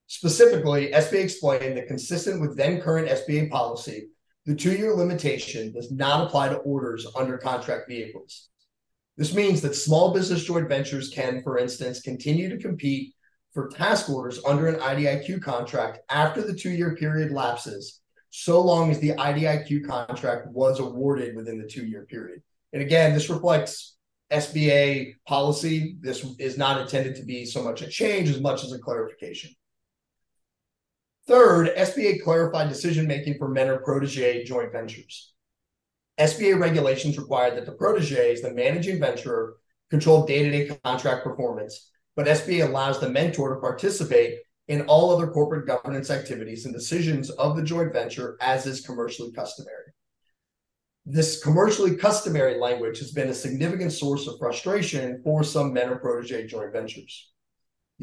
Specifically, 0.07 0.91
SBA 0.91 1.23
explained 1.23 1.77
that 1.77 1.87
consistent 1.87 2.39
with 2.39 2.55
then 2.55 2.81
current 2.81 3.07
SBA 3.07 3.49
policy, 3.49 4.09
the 4.45 4.55
two 4.55 4.73
year 4.73 4.93
limitation 4.93 5.71
does 5.71 5.91
not 5.91 6.27
apply 6.27 6.49
to 6.49 6.57
orders 6.57 7.07
under 7.15 7.37
contract 7.37 7.87
vehicles. 7.87 8.49
This 9.15 9.33
means 9.33 9.61
that 9.61 9.75
small 9.75 10.13
business 10.13 10.43
joint 10.43 10.67
ventures 10.67 11.09
can, 11.09 11.41
for 11.43 11.57
instance, 11.57 12.01
continue 12.01 12.49
to 12.49 12.57
compete 12.57 13.13
for 13.53 13.69
task 13.69 14.09
orders 14.09 14.39
under 14.45 14.67
an 14.67 14.79
IDIQ 14.79 15.41
contract 15.41 15.99
after 16.09 16.41
the 16.41 16.55
two 16.55 16.71
year 16.71 16.95
period 16.95 17.31
lapses, 17.31 18.01
so 18.31 18.59
long 18.61 18.89
as 18.89 18.99
the 18.99 19.11
IDIQ 19.11 19.87
contract 19.87 20.47
was 20.47 20.79
awarded 20.79 21.35
within 21.35 21.61
the 21.61 21.67
two 21.67 21.85
year 21.85 22.05
period. 22.05 22.41
And 22.73 22.81
again, 22.81 23.13
this 23.13 23.29
reflects 23.29 23.95
SBA 24.31 25.13
policy. 25.27 25.97
This 26.01 26.25
is 26.39 26.57
not 26.57 26.81
intended 26.81 27.15
to 27.17 27.23
be 27.23 27.45
so 27.45 27.63
much 27.63 27.83
a 27.83 27.87
change 27.87 28.29
as 28.29 28.41
much 28.41 28.63
as 28.63 28.71
a 28.73 28.79
clarification. 28.79 29.51
Third, 31.27 31.75
SBA 31.75 32.21
clarified 32.23 32.69
decision 32.69 33.07
making 33.07 33.37
for 33.37 33.47
mentor 33.47 33.79
protege 33.79 34.43
joint 34.43 34.71
ventures. 34.71 35.33
SBA 36.19 36.59
regulations 36.59 37.17
required 37.17 37.55
that 37.57 37.65
the 37.65 37.71
protege, 37.71 38.39
the 38.41 38.53
managing 38.53 38.99
venturer, 38.99 39.55
control 39.89 40.25
day 40.25 40.43
to 40.43 40.51
day 40.51 40.77
contract 40.83 41.23
performance, 41.23 41.89
but 42.15 42.27
SBA 42.27 42.67
allows 42.67 42.99
the 42.99 43.09
mentor 43.09 43.55
to 43.55 43.61
participate 43.61 44.39
in 44.67 44.81
all 44.81 45.11
other 45.11 45.27
corporate 45.27 45.67
governance 45.67 46.09
activities 46.09 46.65
and 46.65 46.73
decisions 46.73 47.29
of 47.31 47.55
the 47.55 47.63
joint 47.63 47.93
venture 47.93 48.37
as 48.41 48.65
is 48.65 48.85
commercially 48.85 49.31
customary 49.31 49.93
this 51.05 51.43
commercially 51.43 51.95
customary 51.97 52.59
language 52.59 52.99
has 52.99 53.11
been 53.11 53.29
a 53.29 53.33
significant 53.33 53.91
source 53.91 54.27
of 54.27 54.39
frustration 54.39 55.21
for 55.23 55.43
some 55.43 55.73
mentor 55.73 55.97
protege 55.97 56.47
joint 56.47 56.71
ventures. 56.71 57.32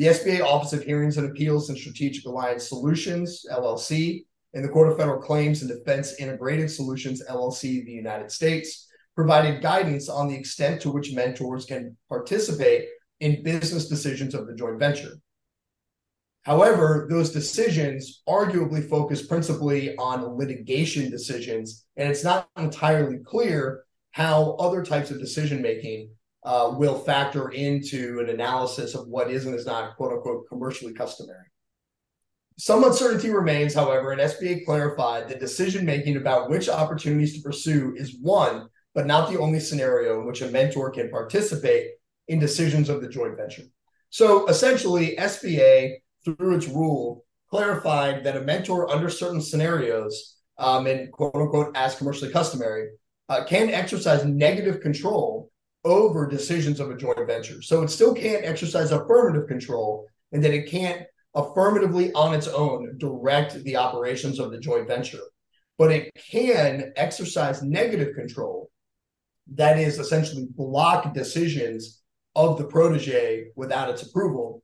The 0.01 0.07
SBA 0.07 0.41
Office 0.41 0.73
of 0.73 0.83
Hearings 0.83 1.19
and 1.19 1.29
Appeals 1.29 1.69
and 1.69 1.77
Strategic 1.77 2.25
Alliance 2.25 2.67
Solutions, 2.67 3.45
LLC, 3.53 4.25
and 4.55 4.65
the 4.65 4.69
Court 4.71 4.91
of 4.91 4.97
Federal 4.97 5.21
Claims 5.21 5.61
and 5.61 5.71
Defense 5.71 6.15
Integrated 6.19 6.71
Solutions, 6.71 7.23
LLC, 7.29 7.85
the 7.85 7.93
United 7.93 8.31
States, 8.31 8.89
provided 9.15 9.61
guidance 9.61 10.09
on 10.09 10.27
the 10.27 10.35
extent 10.35 10.81
to 10.81 10.91
which 10.91 11.13
mentors 11.13 11.67
can 11.67 11.99
participate 12.09 12.89
in 13.21 13.43
business 13.43 13.91
decisions 13.91 14.35
of 14.35 14.47
the 14.47 14.55
joint 14.55 14.79
venture. 14.79 15.19
However, 16.45 17.07
those 17.11 17.31
decisions 17.31 18.23
arguably 18.27 18.89
focus 18.89 19.27
principally 19.27 19.95
on 19.99 20.39
litigation 20.39 21.11
decisions, 21.11 21.85
and 21.99 22.09
it's 22.09 22.25
not 22.25 22.49
entirely 22.57 23.19
clear 23.19 23.85
how 24.13 24.53
other 24.53 24.83
types 24.83 25.11
of 25.11 25.19
decision 25.19 25.61
making 25.61 26.09
uh, 26.45 26.75
will 26.77 26.99
factor 26.99 27.51
into 27.51 28.21
an 28.21 28.31
analysis 28.31 28.95
of 28.95 29.09
what 29.09 29.31
is 29.31 29.47
and 29.47 29.55
is 29.55 29.67
not 29.67 29.97
quote 29.97 30.13
unquote 30.13 30.47
commercially 30.49 30.93
customary. 30.93 31.45
Some 32.59 32.85
uncertainty 32.85 33.31
remains, 33.31 33.73
however, 33.73 34.13
and 34.13 34.21
SBA 34.21 34.65
clarified 34.67 35.29
that 35.29 35.41
decision 35.41 35.85
making 35.87 36.17
about 36.17 36.51
which 36.51 36.69
opportunities 36.69 37.35
to 37.35 37.43
pursue 37.43 37.95
is 37.97 38.19
one, 38.21 38.69
but 38.95 39.07
not 39.07 39.31
the 39.31 39.39
only 39.39 39.61
scenario 39.61 40.21
in 40.21 40.27
which 40.27 40.43
a 40.43 40.51
mentor 40.51 40.91
can 40.91 41.11
participate 41.11 41.93
in 42.29 42.39
decisions 42.39 42.89
of 42.89 43.01
the 43.01 43.09
joint 43.09 43.37
venture. 43.37 43.63
So 44.11 44.47
essentially, 44.47 45.17
SBA 45.17 45.97
through 46.25 46.57
its 46.57 46.69
rule, 46.69 47.25
clarified 47.51 48.25
that 48.25 48.37
a 48.37 48.41
mentor 48.41 48.91
under 48.91 49.09
certain 49.09 49.41
scenarios, 49.41 50.37
um, 50.59 50.87
and 50.87 51.11
quote 51.13 51.35
unquote 51.35 51.77
as 51.77 51.97
commercially 51.97 52.31
customary, 52.31 52.89
uh, 53.29 53.45
can 53.45 53.71
exercise 53.71 54.25
negative 54.25 54.81
control 54.81 55.50
over 55.85 56.27
decisions 56.27 56.81
of 56.81 56.91
a 56.91 56.97
joint 56.97 57.27
venture. 57.27 57.63
So 57.63 57.83
it 57.83 57.89
still 57.89 58.15
can't 58.15 58.45
exercise 58.45 58.93
affirmative 58.93 59.49
control, 59.49 60.07
and 60.33 60.43
that 60.45 60.55
it 60.55 60.71
can't 60.71 61.03
affirmatively 61.35 62.13
on 62.13 62.35
its 62.35 62.49
own 62.49 62.99
direct 62.99 63.55
the 63.65 63.77
operations 63.77 64.39
of 64.39 64.51
the 64.51 64.59
joint 64.59 64.89
venture, 64.89 65.23
but 65.79 65.91
it 65.91 66.11
can 66.31 66.93
exercise 66.97 67.63
negative 67.63 68.15
control. 68.15 68.71
That 69.55 69.79
is 69.79 69.99
essentially 69.99 70.47
block 70.51 71.15
decisions 71.15 72.03
of 72.37 72.59
the 72.59 72.65
protege 72.65 73.47
without 73.57 73.91
its 73.91 74.03
approval 74.03 74.63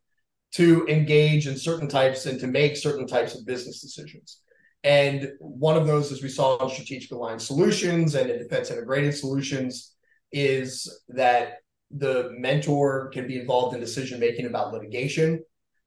to 0.52 0.86
engage 0.86 1.46
in 1.46 1.56
certain 1.56 1.88
types 1.88 2.26
and 2.26 2.38
to 2.40 2.46
make 2.46 2.76
certain 2.76 3.06
types 3.06 3.34
of 3.34 3.44
business 3.44 3.80
decisions. 3.80 4.40
And 4.84 5.32
one 5.40 5.76
of 5.76 5.86
those, 5.86 6.12
as 6.12 6.22
we 6.22 6.28
saw 6.28 6.62
in 6.62 6.70
strategic 6.70 7.10
alliance 7.10 7.46
solutions 7.46 8.14
and 8.14 8.30
in 8.30 8.38
defense 8.38 8.70
integrated 8.70 9.14
solutions, 9.14 9.95
is 10.32 11.02
that 11.08 11.58
the 11.90 12.30
mentor 12.36 13.08
can 13.12 13.26
be 13.26 13.38
involved 13.38 13.74
in 13.74 13.80
decision 13.80 14.18
making 14.18 14.46
about 14.46 14.72
litigation. 14.72 15.42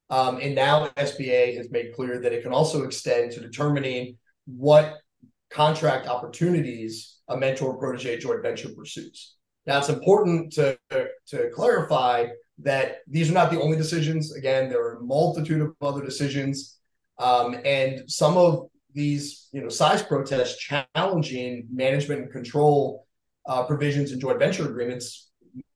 Um, 0.10 0.38
and 0.42 0.56
now 0.56 0.88
SBA 0.98 1.58
has 1.58 1.70
made 1.70 1.94
clear 1.94 2.20
that 2.20 2.34
it 2.34 2.42
can 2.42 2.54
also 2.54 2.84
extend 2.84 3.32
to 3.34 3.42
determining 3.42 4.18
what 4.46 4.98
contract 5.50 6.08
opportunities 6.08 7.20
a 7.28 7.38
mentor 7.38 7.78
protege 7.78 8.18
joint 8.18 8.42
venture 8.42 8.70
pursues. 8.70 9.36
Now, 9.66 9.78
it's 9.80 9.90
important 9.90 10.54
to, 10.54 10.80
to 10.90 11.50
clarify 11.54 12.28
that 12.60 12.98
these 13.08 13.30
are 13.30 13.34
not 13.34 13.52
the 13.52 13.62
only 13.62 13.78
decisions. 13.78 14.36
Again, 14.36 14.70
there 14.70 14.84
are 14.84 14.98
a 14.98 15.02
multitude 15.02 15.62
of 15.62 15.76
other 15.82 16.04
decisions, 16.04 16.80
um, 17.20 17.58
and 17.66 18.10
some 18.10 18.38
of 18.38 18.68
these, 18.94 19.50
you 19.52 19.62
know, 19.62 19.70
size 19.70 20.02
protests 20.02 20.58
challenging 20.58 21.68
management 21.72 22.22
and 22.22 22.32
control 22.32 23.06
uh, 23.48 23.64
provisions 23.64 24.12
in 24.12 24.20
joint 24.20 24.40
venture 24.40 24.68
agreements 24.70 25.30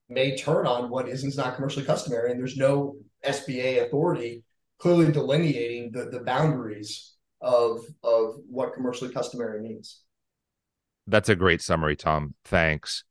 may 0.08 0.36
turn 0.36 0.66
on 0.66 0.90
what 0.90 1.08
is 1.08 1.24
and 1.24 1.36
not 1.36 1.56
commercially 1.56 1.84
customary, 1.84 2.30
and 2.30 2.38
there's 2.38 2.56
no 2.56 2.96
SBA 3.24 3.86
authority 3.86 4.44
clearly 4.78 5.10
delineating 5.10 5.92
the, 5.92 6.06
the 6.06 6.20
boundaries 6.20 7.14
of 7.40 7.84
of 8.02 8.36
what 8.48 8.74
commercially 8.74 9.12
customary 9.12 9.60
means. 9.62 10.02
That's 11.06 11.28
a 11.28 11.36
great 11.36 11.62
summary, 11.62 11.96
Tom. 11.96 12.34
Thanks. 12.44 13.04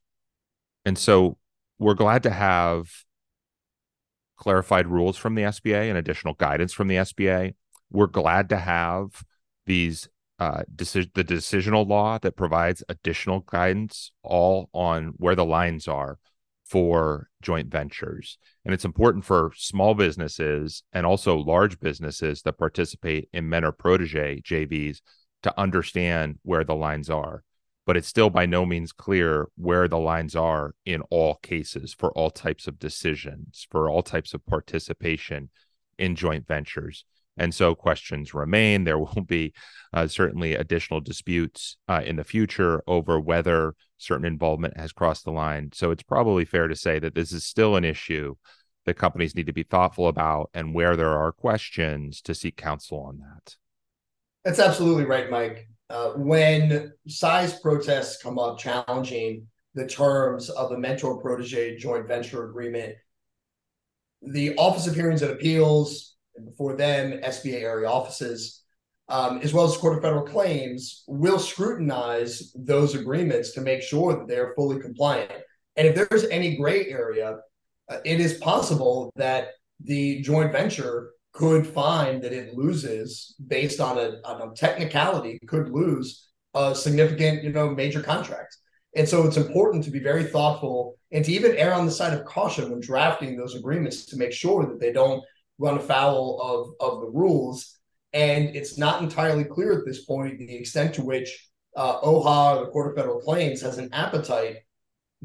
And 0.85 0.97
so 0.97 1.37
we're 1.79 1.93
glad 1.93 2.23
to 2.23 2.29
have 2.29 2.89
clarified 4.37 4.87
rules 4.87 5.15
from 5.15 5.35
the 5.35 5.43
SBA 5.43 5.89
and 5.89 5.97
additional 5.97 6.33
guidance 6.33 6.73
from 6.73 6.87
the 6.87 6.95
SBA. 6.95 7.53
We're 7.91 8.07
glad 8.07 8.49
to 8.49 8.57
have 8.57 9.23
these 9.65 10.09
uh, 10.43 10.63
the 10.77 11.23
decisional 11.23 11.87
law 11.87 12.19
that 12.19 12.35
provides 12.35 12.83
additional 12.89 13.39
guidance 13.41 14.11
all 14.23 14.69
on 14.73 15.13
where 15.15 15.35
the 15.35 15.45
lines 15.45 15.87
are 15.87 16.19
for 16.65 17.29
joint 17.41 17.71
ventures. 17.71 18.37
And 18.65 18.73
it's 18.73 18.83
important 18.83 19.23
for 19.23 19.53
small 19.55 19.93
businesses 19.93 20.83
and 20.91 21.05
also 21.05 21.37
large 21.37 21.79
businesses 21.79 22.41
that 22.41 22.57
participate 22.57 23.29
in 23.31 23.47
mentor 23.47 23.71
protege 23.71 24.41
JVs 24.41 24.99
to 25.43 25.57
understand 25.57 26.39
where 26.43 26.65
the 26.65 26.75
lines 26.75 27.09
are. 27.09 27.43
But 27.85 27.95
it's 27.95 28.09
still 28.09 28.29
by 28.29 28.45
no 28.45 28.65
means 28.65 28.91
clear 28.91 29.47
where 29.55 29.87
the 29.87 29.99
lines 29.99 30.35
are 30.35 30.73
in 30.85 31.01
all 31.09 31.35
cases 31.35 31.93
for 31.93 32.11
all 32.17 32.31
types 32.31 32.67
of 32.67 32.79
decisions, 32.79 33.65
for 33.71 33.89
all 33.89 34.03
types 34.03 34.33
of 34.33 34.45
participation 34.45 35.49
in 35.97 36.17
joint 36.17 36.47
ventures. 36.47 37.05
And 37.37 37.53
so 37.53 37.75
questions 37.75 38.33
remain. 38.33 38.83
There 38.83 38.99
will 38.99 39.23
be 39.25 39.53
uh, 39.93 40.07
certainly 40.07 40.55
additional 40.55 41.01
disputes 41.01 41.77
uh, 41.87 42.01
in 42.05 42.15
the 42.15 42.23
future 42.23 42.83
over 42.87 43.19
whether 43.19 43.75
certain 43.97 44.25
involvement 44.25 44.77
has 44.77 44.91
crossed 44.91 45.25
the 45.25 45.31
line. 45.31 45.69
So 45.73 45.91
it's 45.91 46.03
probably 46.03 46.45
fair 46.45 46.67
to 46.67 46.75
say 46.75 46.99
that 46.99 47.15
this 47.15 47.31
is 47.31 47.45
still 47.45 47.75
an 47.75 47.85
issue 47.85 48.35
that 48.85 48.95
companies 48.95 49.35
need 49.35 49.47
to 49.47 49.53
be 49.53 49.63
thoughtful 49.63 50.07
about 50.07 50.49
and 50.53 50.73
where 50.73 50.95
there 50.95 51.17
are 51.17 51.31
questions 51.31 52.21
to 52.21 52.35
seek 52.35 52.57
counsel 52.57 52.99
on 52.99 53.19
that. 53.19 53.55
That's 54.43 54.59
absolutely 54.59 55.05
right, 55.05 55.29
Mike. 55.29 55.69
Uh, 55.89 56.11
when 56.15 56.91
size 57.07 57.59
protests 57.59 58.21
come 58.21 58.39
up 58.39 58.57
challenging 58.57 59.47
the 59.73 59.87
terms 59.87 60.49
of 60.49 60.69
the 60.69 60.77
mentor 60.77 61.21
protege 61.21 61.77
joint 61.77 62.07
venture 62.07 62.49
agreement, 62.49 62.95
the 64.21 64.55
Office 64.55 64.87
of 64.87 64.95
Hearings 64.95 65.21
and 65.21 65.31
Appeals, 65.31 66.12
and 66.35 66.45
before 66.45 66.75
them, 66.75 67.19
SBA 67.21 67.61
area 67.61 67.89
offices, 67.89 68.63
um, 69.09 69.39
as 69.39 69.53
well 69.53 69.65
as 69.65 69.73
the 69.73 69.79
Court 69.79 69.97
of 69.97 70.03
Federal 70.03 70.25
Claims, 70.25 71.03
will 71.07 71.39
scrutinize 71.39 72.51
those 72.55 72.95
agreements 72.95 73.51
to 73.51 73.61
make 73.61 73.81
sure 73.81 74.15
that 74.15 74.27
they 74.27 74.37
are 74.37 74.53
fully 74.55 74.79
compliant. 74.79 75.31
And 75.75 75.87
if 75.87 75.95
there's 75.95 76.25
any 76.25 76.55
gray 76.55 76.87
area, 76.87 77.37
uh, 77.89 77.97
it 78.05 78.19
is 78.19 78.35
possible 78.35 79.11
that 79.15 79.49
the 79.83 80.21
joint 80.21 80.51
venture 80.51 81.11
could 81.33 81.65
find 81.65 82.21
that 82.21 82.31
it 82.31 82.53
loses 82.53 83.35
based 83.47 83.79
on 83.79 83.97
a, 83.97 84.21
on 84.23 84.49
a 84.49 84.53
technicality, 84.55 85.39
could 85.47 85.69
lose 85.69 86.29
a 86.53 86.75
significant, 86.75 87.43
you 87.43 87.51
know, 87.51 87.69
major 87.69 88.01
contract. 88.01 88.55
And 88.95 89.09
so 89.09 89.25
it's 89.25 89.37
important 89.37 89.83
to 89.85 89.91
be 89.91 89.99
very 89.99 90.23
thoughtful 90.23 90.95
and 91.11 91.25
to 91.25 91.31
even 91.31 91.57
err 91.57 91.73
on 91.73 91.85
the 91.85 91.91
side 91.91 92.13
of 92.13 92.25
caution 92.25 92.69
when 92.69 92.79
drafting 92.79 93.35
those 93.35 93.55
agreements 93.55 94.05
to 94.05 94.17
make 94.17 94.31
sure 94.31 94.65
that 94.67 94.79
they 94.79 94.91
don't 94.91 95.23
run 95.57 95.77
afoul 95.77 96.39
of, 96.41 96.91
of 96.93 97.01
the 97.01 97.07
rules. 97.07 97.79
And 98.13 98.55
it's 98.55 98.77
not 98.77 99.01
entirely 99.01 99.43
clear 99.43 99.73
at 99.73 99.85
this 99.85 100.05
point 100.05 100.37
the 100.39 100.55
extent 100.55 100.95
to 100.95 101.03
which 101.03 101.49
uh, 101.75 101.99
OHA, 102.01 102.65
the 102.65 102.71
Court 102.71 102.91
of 102.91 102.95
Federal 102.95 103.19
Claims, 103.19 103.61
has 103.61 103.77
an 103.77 103.89
appetite 103.93 104.57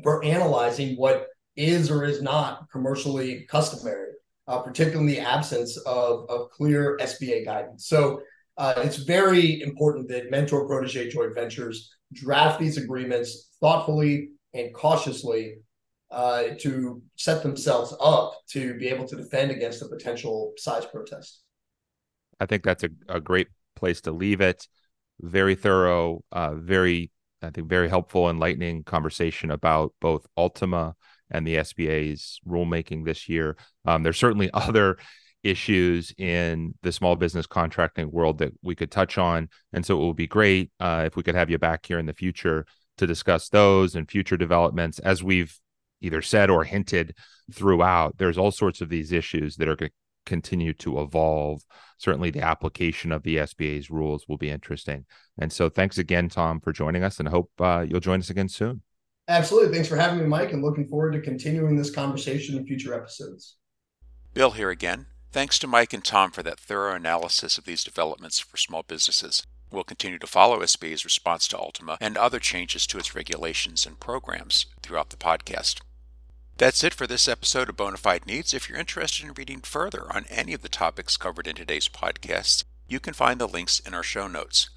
for 0.03 0.25
analyzing 0.25 0.97
what 0.97 1.27
is 1.57 1.91
or 1.91 2.05
is 2.05 2.23
not 2.23 2.71
commercially 2.71 3.47
customary, 3.51 4.13
uh, 4.47 4.61
particularly 4.61 5.19
in 5.19 5.23
the 5.23 5.29
absence 5.29 5.77
of, 5.79 6.31
of 6.31 6.51
clear 6.51 6.97
SBA 7.03 7.45
guidance. 7.45 7.87
So 7.87 8.23
uh, 8.57 8.75
it's 8.79 8.97
very 8.97 9.61
important 9.61 10.09
that 10.09 10.31
mentor 10.31 10.67
protege 10.67 11.11
joint 11.11 11.35
ventures 11.35 11.93
draft 12.13 12.59
these 12.59 12.79
agreements 12.79 13.51
thoughtfully 13.61 14.31
and 14.55 14.73
cautiously 14.73 15.57
uh, 16.11 16.45
to 16.61 17.03
set 17.17 17.43
themselves 17.43 17.95
up 18.01 18.33
to 18.51 18.75
be 18.75 18.89
able 18.89 19.07
to 19.07 19.17
defend 19.17 19.51
against 19.51 19.83
a 19.83 19.89
potential 19.89 20.53
size 20.57 20.87
protest. 20.87 21.43
I 22.41 22.47
think 22.47 22.63
that's 22.63 22.85
a, 22.85 22.91
a 23.09 23.21
great 23.21 23.49
place 23.77 24.01
to 24.03 24.13
leave 24.13 24.41
it. 24.41 24.67
Very 25.21 25.55
thorough, 25.55 26.23
uh, 26.33 26.55
very, 26.55 27.11
I 27.43 27.51
think, 27.51 27.69
very 27.69 27.89
helpful, 27.89 28.31
enlightening 28.31 28.85
conversation 28.85 29.51
about 29.51 29.93
both 30.01 30.27
Ultima 30.37 30.95
and 31.31 31.47
the 31.47 31.57
SBA's 31.57 32.41
rulemaking 32.47 33.05
this 33.05 33.29
year. 33.29 33.57
Um, 33.85 34.03
there's 34.03 34.19
certainly 34.19 34.51
other 34.55 34.99
issues 35.43 36.13
in 36.19 36.75
the 36.83 36.93
small 36.93 37.17
business 37.17 37.47
contracting 37.47 38.11
world 38.11 38.39
that 38.39 38.53
we 38.63 38.75
could 38.75 38.91
touch 38.91 39.19
on. 39.19 39.49
And 39.73 39.85
so 39.85 40.01
it 40.01 40.07
would 40.07 40.17
be 40.17 40.27
great 40.27 40.71
uh, 40.81 41.05
if 41.07 41.17
we 41.17 41.23
could 41.23 41.35
have 41.35 41.51
you 41.51 41.59
back 41.59 41.87
here 41.87 41.99
in 41.99 42.07
the 42.07 42.13
future 42.13 42.67
to 42.99 43.07
discuss 43.07 43.49
those 43.49 43.95
and 43.95 44.11
future 44.11 44.37
developments. 44.37 44.99
As 44.99 45.23
we've 45.23 45.57
either 46.01 46.23
said 46.23 46.51
or 46.51 46.65
hinted 46.65 47.15
throughout, 47.53 48.19
there's 48.19 48.39
all 48.39 48.51
sorts 48.51 48.81
of 48.81 48.89
these 48.89 49.13
issues 49.13 49.57
that 49.57 49.69
are 49.69 49.77
going 49.77 49.91
to 49.91 49.95
continue 50.27 50.73
to 50.75 51.01
evolve. 51.01 51.63
Certainly, 51.99 52.31
the 52.31 52.43
application 52.43 53.13
of 53.13 53.23
the 53.23 53.39
SBA's 53.39 53.91
rules 53.91 54.27
will 54.29 54.37
be 54.37 54.51
interesting. 54.51 55.07
And 55.39 55.53
so, 55.53 55.69
thanks 55.69 55.99
again, 55.99 56.29
Tom, 56.29 56.61
for 56.61 56.73
joining 56.73 57.05
us, 57.05 57.19
and 57.19 57.29
hope 57.29 57.51
uh, 57.59 57.85
you'll 57.89 58.01
join 58.01 58.21
us 58.21 58.31
again 58.31 58.49
soon. 58.49 58.83
Absolutely. 59.29 59.75
Thanks 59.75 59.89
for 59.89 59.97
having 59.97 60.19
me, 60.19 60.27
Mike, 60.27 60.53
and 60.53 60.63
looking 60.63 60.87
forward 60.87 61.13
to 61.13 61.21
continuing 61.21 61.77
this 61.77 61.91
conversation 61.91 62.57
in 62.57 62.67
future 62.67 62.95
episodes. 62.95 63.57
Bill 64.33 64.53
here 64.53 64.71
again. 64.71 65.07
Thanks 65.31 65.59
to 65.59 65.67
Mike 65.67 65.93
and 65.93 66.03
Tom 66.03 66.31
for 66.31 66.43
that 66.43 66.59
thorough 66.59 66.95
analysis 66.95 67.59
of 67.59 67.65
these 67.65 67.85
developments 67.85 68.39
for 68.39 68.57
small 68.57 68.83
businesses. 68.83 69.47
We'll 69.71 69.85
continue 69.85 70.19
to 70.19 70.27
follow 70.27 70.61
SBA's 70.61 71.05
response 71.05 71.47
to 71.49 71.59
Ultima 71.59 71.99
and 72.01 72.17
other 72.17 72.39
changes 72.39 72.87
to 72.87 72.99
its 72.99 73.15
regulations 73.15 73.85
and 73.85 74.01
programs 74.01 74.65
throughout 74.83 75.11
the 75.11 75.17
podcast. 75.19 75.81
That's 76.59 76.83
it 76.83 76.93
for 76.93 77.07
this 77.07 77.29
episode 77.29 77.69
of 77.69 77.77
Bonafide 77.77 78.27
Needs. 78.27 78.53
If 78.53 78.69
you're 78.69 78.81
interested 78.81 79.25
in 79.25 79.33
reading 79.35 79.61
further 79.61 80.13
on 80.13 80.25
any 80.29 80.53
of 80.55 80.63
the 80.63 80.69
topics 80.69 81.17
covered 81.17 81.47
in 81.47 81.55
today's 81.55 81.89
podcast, 81.89 82.65
you 82.89 82.99
can 82.99 83.15
find 83.15 83.41
the 83.41 83.47
links 83.47 83.79
in 83.79 83.95
our 83.95 84.03
show 84.03 84.27
notes. 84.27 84.69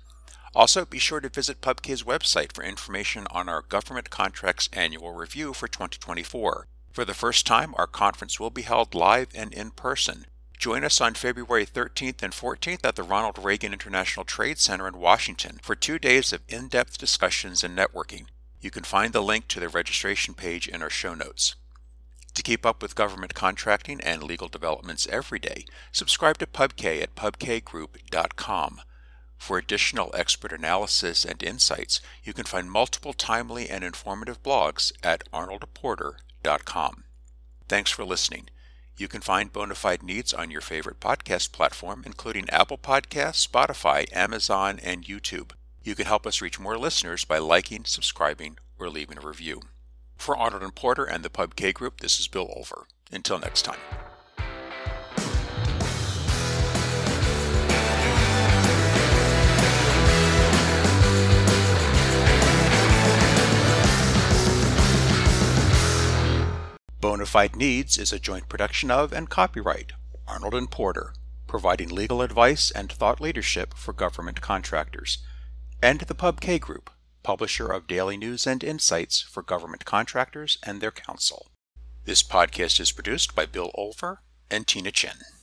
Also, 0.54 0.86
be 0.86 1.00
sure 1.00 1.20
to 1.20 1.28
visit 1.28 1.60
PubK's 1.60 2.04
website 2.04 2.54
for 2.54 2.64
information 2.64 3.26
on 3.32 3.50
our 3.50 3.64
Government 3.64 4.12
Contracts 4.12 4.70
Annual 4.74 5.14
Review 5.14 5.54
for 5.54 5.68
2024. 5.68 6.68
For 6.92 7.04
the 7.04 7.16
first 7.16 7.48
time, 7.48 7.74
our 7.78 7.88
conference 7.88 8.40
will 8.40 8.52
be 8.52 8.62
held 8.62 8.94
live 8.94 9.30
and 9.34 9.52
in 9.52 9.72
person. 9.72 10.28
Join 10.60 10.84
us 10.84 11.02
on 11.02 11.16
February 11.16 11.66
13th 11.66 12.22
and 12.22 12.32
14th 12.32 12.86
at 12.86 12.96
the 12.96 13.02
Ronald 13.02 13.40
Reagan 13.44 13.74
International 13.74 14.24
Trade 14.24 14.60
Center 14.60 14.88
in 14.88 15.00
Washington 15.00 15.60
for 15.64 15.74
two 15.74 15.98
days 15.98 16.32
of 16.32 16.42
in 16.48 16.68
depth 16.68 17.00
discussions 17.00 17.64
and 17.64 17.76
networking. 17.76 18.26
You 18.60 18.70
can 18.70 18.84
find 18.84 19.14
the 19.14 19.24
link 19.24 19.48
to 19.48 19.60
the 19.60 19.68
registration 19.68 20.36
page 20.36 20.68
in 20.68 20.84
our 20.84 20.90
show 20.92 21.16
notes. 21.16 21.56
To 22.42 22.44
keep 22.44 22.66
up 22.66 22.82
with 22.82 22.96
government 22.96 23.36
contracting 23.36 24.02
and 24.02 24.24
legal 24.24 24.48
developments 24.48 25.06
every 25.12 25.38
day, 25.38 25.64
subscribe 25.92 26.40
to 26.40 26.48
PubK 26.48 27.00
at 27.04 27.14
pubkgroup.com. 27.14 28.82
For 29.38 29.60
additional 29.60 30.10
expert 30.16 30.52
analysis 30.52 31.24
and 31.24 31.44
insights, 31.44 32.02
you 32.24 32.34
can 32.34 32.46
find 32.46 32.72
multiple 32.72 33.14
timely 33.14 33.70
and 33.70 33.84
informative 33.84 34.42
blogs 34.42 34.92
at 35.04 35.24
arnoldporter.com. 35.32 37.04
Thanks 37.70 37.92
for 37.92 38.06
listening. 38.06 38.50
You 38.98 39.08
can 39.08 39.22
find 39.22 39.54
Bonafide 39.54 40.02
Needs 40.02 40.34
on 40.34 40.50
your 40.50 40.62
favorite 40.62 41.00
podcast 41.00 41.52
platform, 41.52 42.02
including 42.08 42.50
Apple 42.50 42.80
Podcasts, 42.80 43.48
Spotify, 43.48 44.12
Amazon, 44.12 44.80
and 44.82 45.06
YouTube. 45.06 45.52
You 45.84 45.94
can 45.94 46.08
help 46.08 46.26
us 46.26 46.42
reach 46.42 46.60
more 46.60 46.80
listeners 46.80 47.24
by 47.24 47.38
liking, 47.38 47.86
subscribing, 47.86 48.58
or 48.80 48.90
leaving 48.90 49.20
a 49.20 49.28
review. 49.28 49.62
For 50.22 50.38
Arnold 50.38 50.62
and 50.62 50.76
Porter 50.76 51.04
and 51.04 51.26
the 51.26 51.32
Pub 51.32 51.56
K 51.56 51.72
Group, 51.72 52.00
this 52.00 52.20
is 52.20 52.28
Bill 52.28 52.46
Olver. 52.46 52.84
Until 53.12 53.40
next 53.40 53.64
time. 53.64 53.80
Bonafide 67.00 67.56
Needs 67.56 67.98
is 67.98 68.14
a 68.14 68.20
joint 68.20 68.48
production 68.48 68.92
of 68.92 69.12
and 69.12 69.28
copyright 69.28 69.94
Arnold 70.28 70.54
and 70.54 70.70
Porter, 70.70 71.16
providing 71.48 71.90
legal 71.90 72.22
advice 72.22 72.70
and 72.70 72.92
thought 72.92 73.20
leadership 73.20 73.74
for 73.74 73.92
government 73.92 74.40
contractors, 74.40 75.18
and 75.82 76.02
the 76.02 76.14
Pub 76.14 76.40
K 76.40 76.60
Group, 76.60 76.92
publisher 77.24 77.68
of 77.68 77.88
daily 77.88 78.18
news 78.18 78.48
and 78.48 78.64
insights 78.64 79.22
for 79.22 79.44
government 79.44 79.86
contractors 79.86 80.58
and 80.64 80.82
their 80.82 80.92
counsel. 80.92 81.52
This 82.06 82.24
podcast 82.24 82.80
is 82.80 82.92
produced 82.92 83.36
by 83.36 83.46
Bill 83.46 83.72
Olver 83.78 84.18
and 84.50 84.66
Tina 84.66 84.92
Chin. 84.92 85.18